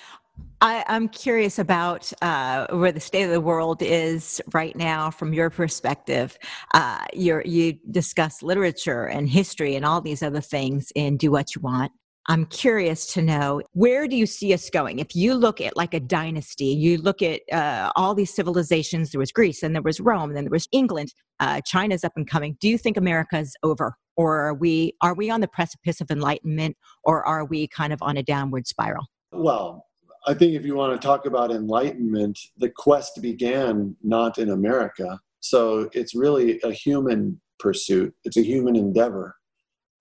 I, 0.60 0.84
am 0.88 1.08
curious 1.08 1.58
about 1.58 2.12
uh, 2.20 2.66
where 2.70 2.90
the 2.90 3.00
state 3.00 3.24
of 3.24 3.30
the 3.30 3.40
world 3.40 3.80
is 3.80 4.40
right 4.52 4.74
now 4.74 5.10
from 5.10 5.32
your 5.32 5.50
perspective. 5.50 6.36
Uh, 6.74 7.04
you 7.12 7.74
discuss 7.90 8.42
literature 8.42 9.04
and 9.04 9.28
history 9.28 9.76
and 9.76 9.84
all 9.84 10.00
these 10.00 10.22
other 10.22 10.40
things 10.40 10.90
in 10.94 11.16
Do 11.16 11.30
What 11.30 11.54
You 11.54 11.60
Want. 11.62 11.92
I'm 12.30 12.44
curious 12.44 13.06
to 13.14 13.22
know 13.22 13.62
where 13.72 14.06
do 14.06 14.14
you 14.14 14.26
see 14.26 14.52
us 14.52 14.68
going? 14.68 14.98
If 14.98 15.16
you 15.16 15.34
look 15.34 15.62
at 15.62 15.76
like 15.76 15.94
a 15.94 16.00
dynasty, 16.00 16.66
you 16.66 16.98
look 16.98 17.22
at 17.22 17.40
uh, 17.50 17.90
all 17.96 18.14
these 18.14 18.34
civilizations. 18.34 19.12
There 19.12 19.18
was 19.18 19.32
Greece, 19.32 19.62
and 19.62 19.74
there 19.74 19.82
was 19.82 19.98
Rome, 19.98 20.28
and 20.28 20.36
then 20.36 20.44
there 20.44 20.50
was 20.50 20.68
England. 20.70 21.14
Uh, 21.40 21.62
China's 21.64 22.04
up 22.04 22.12
and 22.16 22.28
coming. 22.28 22.58
Do 22.60 22.68
you 22.68 22.76
think 22.76 22.98
America's 22.98 23.56
over, 23.62 23.94
or 24.16 24.40
are 24.40 24.54
we 24.54 24.92
are 25.00 25.14
we 25.14 25.30
on 25.30 25.40
the 25.40 25.48
precipice 25.48 26.02
of 26.02 26.10
enlightenment, 26.10 26.76
or 27.02 27.24
are 27.26 27.46
we 27.46 27.66
kind 27.66 27.94
of 27.94 28.02
on 28.02 28.18
a 28.18 28.22
downward 28.22 28.66
spiral? 28.66 29.06
Well, 29.32 29.87
I 30.28 30.34
think 30.34 30.52
if 30.52 30.66
you 30.66 30.74
want 30.74 30.92
to 30.92 31.06
talk 31.06 31.24
about 31.24 31.50
enlightenment, 31.50 32.38
the 32.58 32.68
quest 32.68 33.22
began 33.22 33.96
not 34.02 34.36
in 34.36 34.50
America. 34.50 35.18
So 35.40 35.88
it's 35.94 36.14
really 36.14 36.60
a 36.62 36.70
human 36.70 37.40
pursuit, 37.58 38.14
it's 38.24 38.36
a 38.36 38.42
human 38.42 38.76
endeavor. 38.76 39.36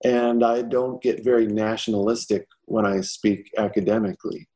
And 0.04 0.44
I 0.44 0.60
don't 0.62 1.02
get 1.02 1.24
very 1.24 1.46
nationalistic 1.46 2.46
when 2.66 2.84
I 2.84 3.00
speak 3.00 3.50
academically. 3.56 4.46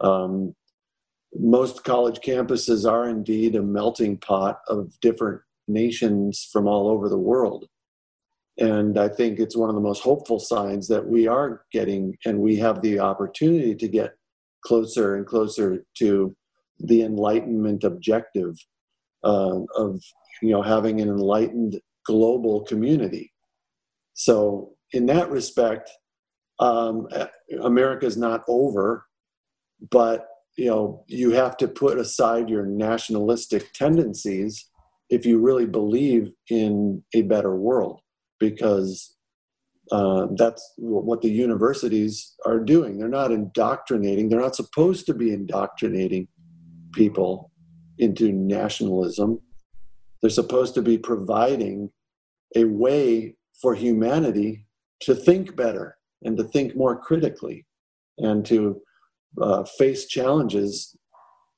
Um, 0.00 0.56
most 1.38 1.84
college 1.84 2.18
campuses 2.18 2.90
are 2.90 3.08
indeed 3.08 3.54
a 3.54 3.62
melting 3.62 4.18
pot 4.18 4.58
of 4.66 4.98
different 5.00 5.40
nations 5.68 6.48
from 6.52 6.66
all 6.66 6.88
over 6.88 7.08
the 7.08 7.16
world. 7.16 7.68
And 8.58 8.98
I 8.98 9.08
think 9.08 9.38
it's 9.38 9.56
one 9.56 9.68
of 9.68 9.76
the 9.76 9.80
most 9.80 10.02
hopeful 10.02 10.40
signs 10.40 10.88
that 10.88 11.06
we 11.06 11.28
are 11.28 11.62
getting, 11.70 12.18
and 12.26 12.40
we 12.40 12.56
have 12.56 12.82
the 12.82 12.98
opportunity 12.98 13.76
to 13.76 13.88
get 13.88 14.14
closer 14.64 15.16
and 15.16 15.26
closer 15.26 15.84
to 15.98 16.34
the 16.78 17.02
enlightenment 17.02 17.84
objective 17.84 18.56
uh, 19.24 19.60
of 19.76 20.00
you 20.40 20.50
know 20.50 20.62
having 20.62 21.00
an 21.00 21.08
enlightened 21.08 21.80
global 22.06 22.62
community. 22.62 23.32
So 24.14 24.72
in 24.92 25.06
that 25.06 25.30
respect, 25.30 25.90
um, 26.58 27.08
America 27.62 28.06
is 28.06 28.16
not 28.16 28.42
over, 28.48 29.06
but 29.90 30.26
you 30.56 30.66
know 30.66 31.04
you 31.06 31.30
have 31.30 31.56
to 31.58 31.68
put 31.68 31.98
aside 31.98 32.48
your 32.48 32.66
nationalistic 32.66 33.72
tendencies 33.72 34.68
if 35.08 35.26
you 35.26 35.38
really 35.38 35.66
believe 35.66 36.32
in 36.48 37.02
a 37.14 37.22
better 37.22 37.54
world 37.54 38.00
because 38.40 39.16
uh, 39.90 40.28
that's 40.36 40.74
what 40.76 41.22
the 41.22 41.30
universities 41.30 42.34
are 42.46 42.60
doing. 42.60 42.98
They're 42.98 43.08
not 43.08 43.32
indoctrinating, 43.32 44.28
they're 44.28 44.40
not 44.40 44.56
supposed 44.56 45.06
to 45.06 45.14
be 45.14 45.32
indoctrinating 45.32 46.28
people 46.92 47.50
into 47.98 48.32
nationalism. 48.32 49.40
They're 50.20 50.30
supposed 50.30 50.74
to 50.74 50.82
be 50.82 50.98
providing 50.98 51.90
a 52.54 52.64
way 52.64 53.36
for 53.60 53.74
humanity 53.74 54.66
to 55.00 55.14
think 55.14 55.56
better 55.56 55.96
and 56.22 56.36
to 56.36 56.44
think 56.44 56.76
more 56.76 56.96
critically 56.96 57.66
and 58.18 58.44
to 58.46 58.80
uh, 59.40 59.64
face 59.64 60.06
challenges 60.06 60.96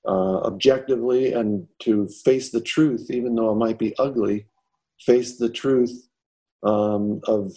uh, 0.07 0.39
objectively 0.41 1.33
and 1.33 1.67
to 1.81 2.09
face 2.25 2.51
the 2.51 2.61
truth, 2.61 3.11
even 3.11 3.35
though 3.35 3.51
it 3.51 3.57
might 3.57 3.79
be 3.79 3.95
ugly, 3.99 4.47
face 5.01 5.37
the 5.37 5.49
truth 5.49 6.09
um, 6.63 7.21
of 7.25 7.53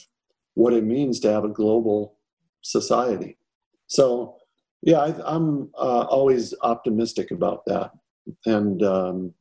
what 0.57 0.73
it 0.73 0.83
means 0.83 1.19
to 1.19 1.31
have 1.31 1.43
a 1.43 1.49
global 1.49 2.17
society. 2.61 3.37
So, 3.85 4.37
yeah, 4.81 4.97
I, 4.97 5.35
am 5.35 5.69
uh, 5.77 6.05
always 6.09 6.55
optimistic 6.63 7.29
about 7.29 7.63
that, 7.67 7.91
and 8.47 8.81
um, 8.81 9.33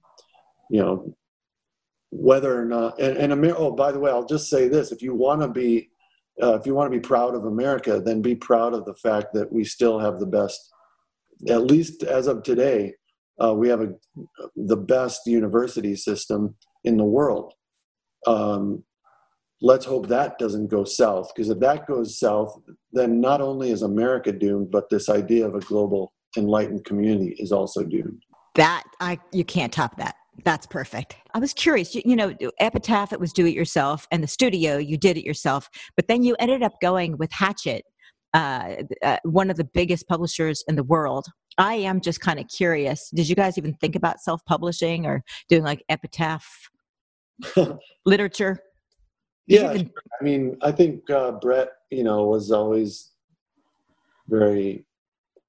you 0.68 0.80
know, 0.80 1.16
whether 2.10 2.60
or 2.60 2.66
not, 2.66 3.00
and, 3.00 3.16
and 3.16 3.32
Amer- 3.32 3.56
oh, 3.56 3.72
by 3.72 3.92
the 3.92 3.98
way, 3.98 4.10
I'll 4.10 4.26
just 4.26 4.50
say 4.50 4.68
this: 4.68 4.92
if 4.92 5.00
you 5.00 5.14
want 5.14 5.40
to 5.40 5.48
be, 5.48 5.88
uh, 6.42 6.58
if 6.58 6.66
you 6.66 6.74
want 6.74 6.92
to 6.92 6.98
be 6.98 7.02
proud 7.02 7.34
of 7.34 7.46
America, 7.46 7.98
then 7.98 8.20
be 8.20 8.34
proud 8.34 8.74
of 8.74 8.84
the 8.84 8.94
fact 8.96 9.28
that 9.32 9.50
we 9.50 9.64
still 9.64 9.98
have 9.98 10.20
the 10.20 10.26
best, 10.26 10.70
at 11.48 11.62
least 11.62 12.02
as 12.02 12.26
of 12.26 12.42
today, 12.42 12.92
uh, 13.42 13.54
we 13.54 13.70
have 13.70 13.80
a, 13.80 13.94
the 14.54 14.76
best 14.76 15.22
university 15.26 15.96
system 15.96 16.56
in 16.84 16.98
the 16.98 17.04
world. 17.04 17.54
Um, 18.26 18.84
let's 19.62 19.86
hope 19.86 20.06
that 20.08 20.38
doesn't 20.38 20.68
go 20.68 20.84
south 20.84 21.30
because 21.34 21.48
if 21.48 21.58
that 21.60 21.86
goes 21.86 22.18
south 22.18 22.58
then 22.92 23.20
not 23.20 23.40
only 23.40 23.70
is 23.70 23.82
america 23.82 24.30
doomed 24.30 24.70
but 24.70 24.90
this 24.90 25.08
idea 25.08 25.46
of 25.46 25.54
a 25.54 25.60
global 25.60 26.12
enlightened 26.36 26.84
community 26.84 27.34
is 27.38 27.52
also 27.52 27.82
doomed. 27.82 28.22
That 28.54 28.84
i 29.00 29.18
you 29.32 29.44
can't 29.44 29.72
top 29.72 29.96
that. 29.98 30.16
That's 30.44 30.66
perfect. 30.66 31.16
I 31.34 31.38
was 31.38 31.52
curious 31.52 31.94
you, 31.94 32.02
you 32.04 32.16
know 32.16 32.34
epitaph 32.60 33.12
it 33.12 33.20
was 33.20 33.32
do 33.32 33.46
it 33.46 33.54
yourself 33.54 34.06
and 34.10 34.22
the 34.22 34.28
studio 34.28 34.76
you 34.78 34.96
did 34.96 35.16
it 35.16 35.24
yourself 35.24 35.68
but 35.96 36.08
then 36.08 36.22
you 36.22 36.36
ended 36.38 36.62
up 36.62 36.74
going 36.80 37.16
with 37.18 37.30
Hachette 37.32 37.84
uh, 38.34 38.82
uh, 39.02 39.18
one 39.22 39.50
of 39.50 39.56
the 39.56 39.64
biggest 39.64 40.06
publishers 40.08 40.62
in 40.68 40.76
the 40.76 40.82
world. 40.82 41.26
I 41.58 41.74
am 41.74 42.02
just 42.02 42.20
kind 42.20 42.38
of 42.38 42.46
curious 42.48 43.10
did 43.14 43.28
you 43.28 43.34
guys 43.34 43.56
even 43.58 43.74
think 43.74 43.96
about 43.96 44.20
self-publishing 44.20 45.06
or 45.06 45.22
doing 45.48 45.64
like 45.64 45.82
epitaph 45.88 46.46
literature 48.06 48.58
yeah, 49.46 49.70
I 49.70 50.24
mean, 50.24 50.56
I 50.62 50.72
think 50.72 51.08
uh, 51.10 51.32
Brett, 51.32 51.68
you 51.90 52.04
know, 52.04 52.26
was 52.26 52.50
always 52.50 53.10
very 54.28 54.84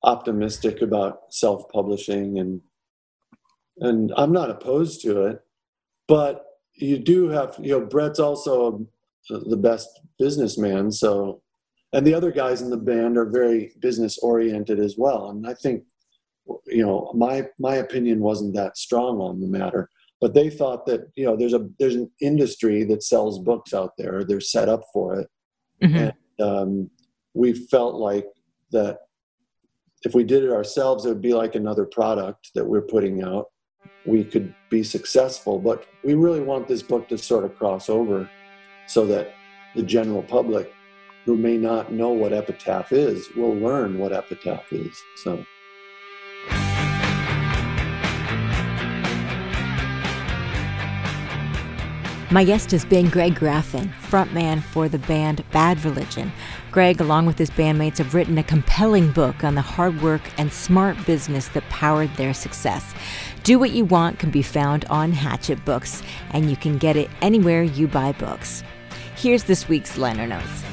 optimistic 0.03 0.81
about 0.81 1.33
self-publishing, 1.33 2.39
and 2.39 2.61
and 3.79 4.11
I'm 4.17 4.31
not 4.31 4.49
opposed 4.49 5.01
to 5.01 5.25
it, 5.25 5.41
but 6.07 6.45
you 6.73 6.99
do 6.99 7.29
have, 7.29 7.55
you 7.59 7.71
know, 7.71 7.85
Brett's 7.85 8.19
also 8.19 8.87
the 9.29 9.57
best 9.57 9.89
businessman, 10.19 10.91
so 10.91 11.41
and 11.93 12.05
the 12.05 12.13
other 12.13 12.31
guys 12.31 12.61
in 12.61 12.69
the 12.69 12.77
band 12.77 13.17
are 13.17 13.29
very 13.29 13.73
business 13.79 14.17
oriented 14.19 14.79
as 14.79 14.95
well, 14.97 15.29
and 15.29 15.47
I 15.47 15.53
think 15.53 15.83
you 16.65 16.85
know, 16.85 17.11
my 17.15 17.47
my 17.59 17.75
opinion 17.75 18.19
wasn't 18.19 18.55
that 18.55 18.77
strong 18.77 19.19
on 19.19 19.41
the 19.41 19.47
matter. 19.47 19.89
But 20.19 20.33
they 20.33 20.49
thought 20.49 20.85
that 20.87 21.11
you 21.15 21.25
know 21.25 21.35
there's 21.35 21.53
a 21.53 21.67
there's 21.79 21.95
an 21.95 22.09
industry 22.21 22.83
that 22.85 23.03
sells 23.03 23.39
books 23.39 23.73
out 23.73 23.91
there. 23.97 24.23
They're 24.23 24.39
set 24.39 24.67
up 24.67 24.83
for 24.91 25.19
it, 25.19 25.27
mm-hmm. 25.83 25.95
and 25.95 26.13
um, 26.41 26.89
we 27.33 27.53
felt 27.53 27.95
like 27.95 28.25
that 28.71 28.99
if 30.03 30.15
we 30.15 30.23
did 30.23 30.43
it 30.43 30.51
ourselves, 30.51 31.05
it 31.05 31.09
would 31.09 31.21
be 31.21 31.33
like 31.33 31.55
another 31.55 31.85
product 31.85 32.51
that 32.55 32.65
we're 32.65 32.81
putting 32.81 33.23
out. 33.23 33.47
We 34.05 34.23
could 34.23 34.53
be 34.69 34.83
successful, 34.83 35.59
but 35.59 35.85
we 36.03 36.13
really 36.13 36.41
want 36.41 36.67
this 36.67 36.81
book 36.81 37.07
to 37.09 37.17
sort 37.17 37.45
of 37.45 37.55
cross 37.57 37.89
over 37.89 38.29
so 38.87 39.05
that 39.07 39.33
the 39.75 39.83
general 39.83 40.23
public 40.23 40.73
who 41.25 41.35
may 41.35 41.57
not 41.57 41.91
know 41.91 42.09
what 42.09 42.31
epitaph 42.31 42.91
is 42.91 43.27
will 43.35 43.53
learn 43.53 43.99
what 43.99 44.13
epitaph 44.13 44.71
is. 44.71 44.97
So. 45.17 45.45
My 52.29 52.43
guest 52.43 52.71
has 52.71 52.83
been 52.83 53.09
Greg 53.09 53.35
Graffin, 53.35 53.89
frontman 54.01 54.61
for 54.61 54.89
the 54.89 54.99
band 54.99 55.45
Bad 55.51 55.85
Religion. 55.85 56.33
Greg, 56.71 56.99
along 56.99 57.25
with 57.25 57.37
his 57.37 57.49
bandmates, 57.49 57.99
have 57.99 58.13
written 58.13 58.37
a 58.37 58.43
compelling 58.43 59.13
book 59.13 59.45
on 59.45 59.55
the 59.55 59.61
hard 59.61 60.01
work 60.01 60.21
and 60.37 60.51
smart 60.51 60.97
business 61.05 61.47
that 61.49 61.63
powered 61.69 62.13
their 62.15 62.33
success. 62.33 62.93
Do 63.43 63.57
What 63.57 63.71
You 63.71 63.85
Want 63.85 64.19
can 64.19 64.29
be 64.29 64.41
found 64.41 64.83
on 64.89 65.13
Hachette 65.13 65.63
Books, 65.63 66.03
and 66.31 66.49
you 66.49 66.57
can 66.57 66.77
get 66.77 66.97
it 66.97 67.09
anywhere 67.21 67.63
you 67.63 67.87
buy 67.87 68.11
books. 68.11 68.61
Here's 69.15 69.45
this 69.45 69.69
week's 69.69 69.97
liner 69.97 70.27
notes. 70.27 70.63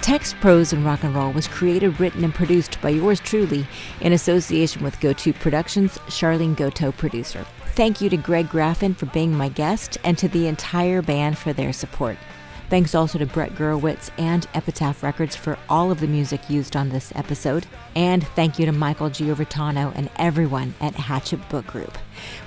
Text, 0.00 0.36
Prose, 0.36 0.72
and 0.72 0.84
Rock 0.84 1.02
and 1.02 1.12
Roll 1.12 1.32
was 1.32 1.48
created, 1.48 1.98
written, 1.98 2.22
and 2.22 2.32
produced 2.32 2.80
by 2.80 2.90
yours 2.90 3.18
truly 3.18 3.66
in 4.00 4.12
association 4.12 4.84
with 4.84 5.00
GoTo 5.00 5.32
Productions, 5.32 5.98
Charlene 6.06 6.54
Goto, 6.54 6.92
producer. 6.92 7.44
Thank 7.76 8.00
you 8.00 8.08
to 8.08 8.16
Greg 8.16 8.48
Graffin 8.48 8.96
for 8.96 9.04
being 9.04 9.34
my 9.34 9.50
guest 9.50 9.98
and 10.02 10.16
to 10.16 10.28
the 10.28 10.46
entire 10.46 11.02
band 11.02 11.36
for 11.36 11.52
their 11.52 11.74
support. 11.74 12.16
Thanks 12.68 12.96
also 12.96 13.18
to 13.18 13.26
Brett 13.26 13.54
Gurewitz 13.54 14.10
and 14.18 14.48
Epitaph 14.52 15.00
Records 15.02 15.36
for 15.36 15.56
all 15.68 15.92
of 15.92 16.00
the 16.00 16.08
music 16.08 16.50
used 16.50 16.74
on 16.74 16.88
this 16.88 17.12
episode. 17.14 17.64
And 17.94 18.26
thank 18.28 18.58
you 18.58 18.66
to 18.66 18.72
Michael 18.72 19.08
Giovitano 19.08 19.92
and 19.94 20.10
everyone 20.16 20.74
at 20.80 20.94
Hachette 20.94 21.48
Book 21.48 21.68
Group. 21.68 21.96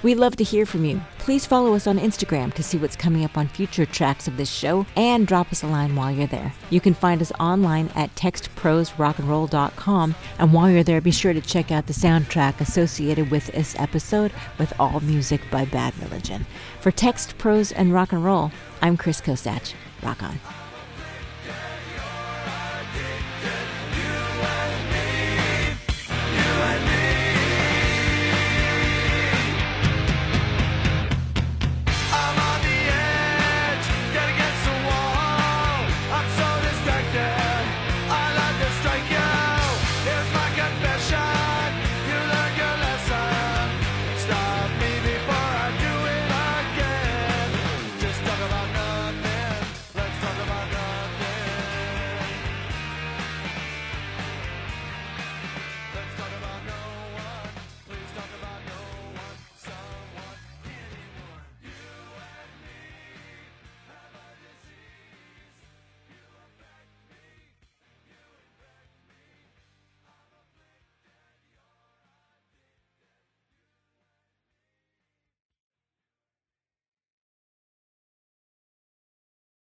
We'd 0.03 0.15
love 0.15 0.35
to 0.37 0.43
hear 0.43 0.65
from 0.65 0.83
you. 0.83 0.99
Please 1.19 1.45
follow 1.45 1.73
us 1.73 1.87
on 1.87 1.97
Instagram 1.97 2.53
to 2.55 2.63
see 2.63 2.77
what's 2.77 2.97
coming 2.97 3.23
up 3.23 3.37
on 3.37 3.47
future 3.47 3.85
tracks 3.85 4.27
of 4.27 4.35
this 4.35 4.51
show 4.51 4.85
and 4.95 5.25
drop 5.25 5.51
us 5.51 5.63
a 5.63 5.67
line 5.67 5.95
while 5.95 6.11
you're 6.11 6.27
there. 6.27 6.53
You 6.69 6.81
can 6.81 6.93
find 6.93 7.21
us 7.21 7.31
online 7.39 7.89
at 7.95 8.13
textproserockandroll.com. 8.15 10.15
And 10.37 10.53
while 10.53 10.69
you're 10.69 10.83
there, 10.83 11.01
be 11.01 11.11
sure 11.11 11.33
to 11.33 11.41
check 11.41 11.71
out 11.71 11.87
the 11.87 11.93
soundtrack 11.93 12.59
associated 12.59 13.31
with 13.31 13.47
this 13.47 13.75
episode 13.79 14.33
with 14.57 14.73
all 14.79 14.99
music 14.99 15.41
by 15.49 15.63
Bad 15.65 15.97
Religion. 15.99 16.45
For 16.81 16.91
Text, 16.91 17.37
Prose, 17.37 17.71
and 17.71 17.93
Rock 17.93 18.11
and 18.11 18.25
Roll, 18.25 18.51
I'm 18.81 18.95
Chris 18.95 19.19
Kosach. 19.19 19.73
Rock 20.01 20.23
on. 20.23 20.39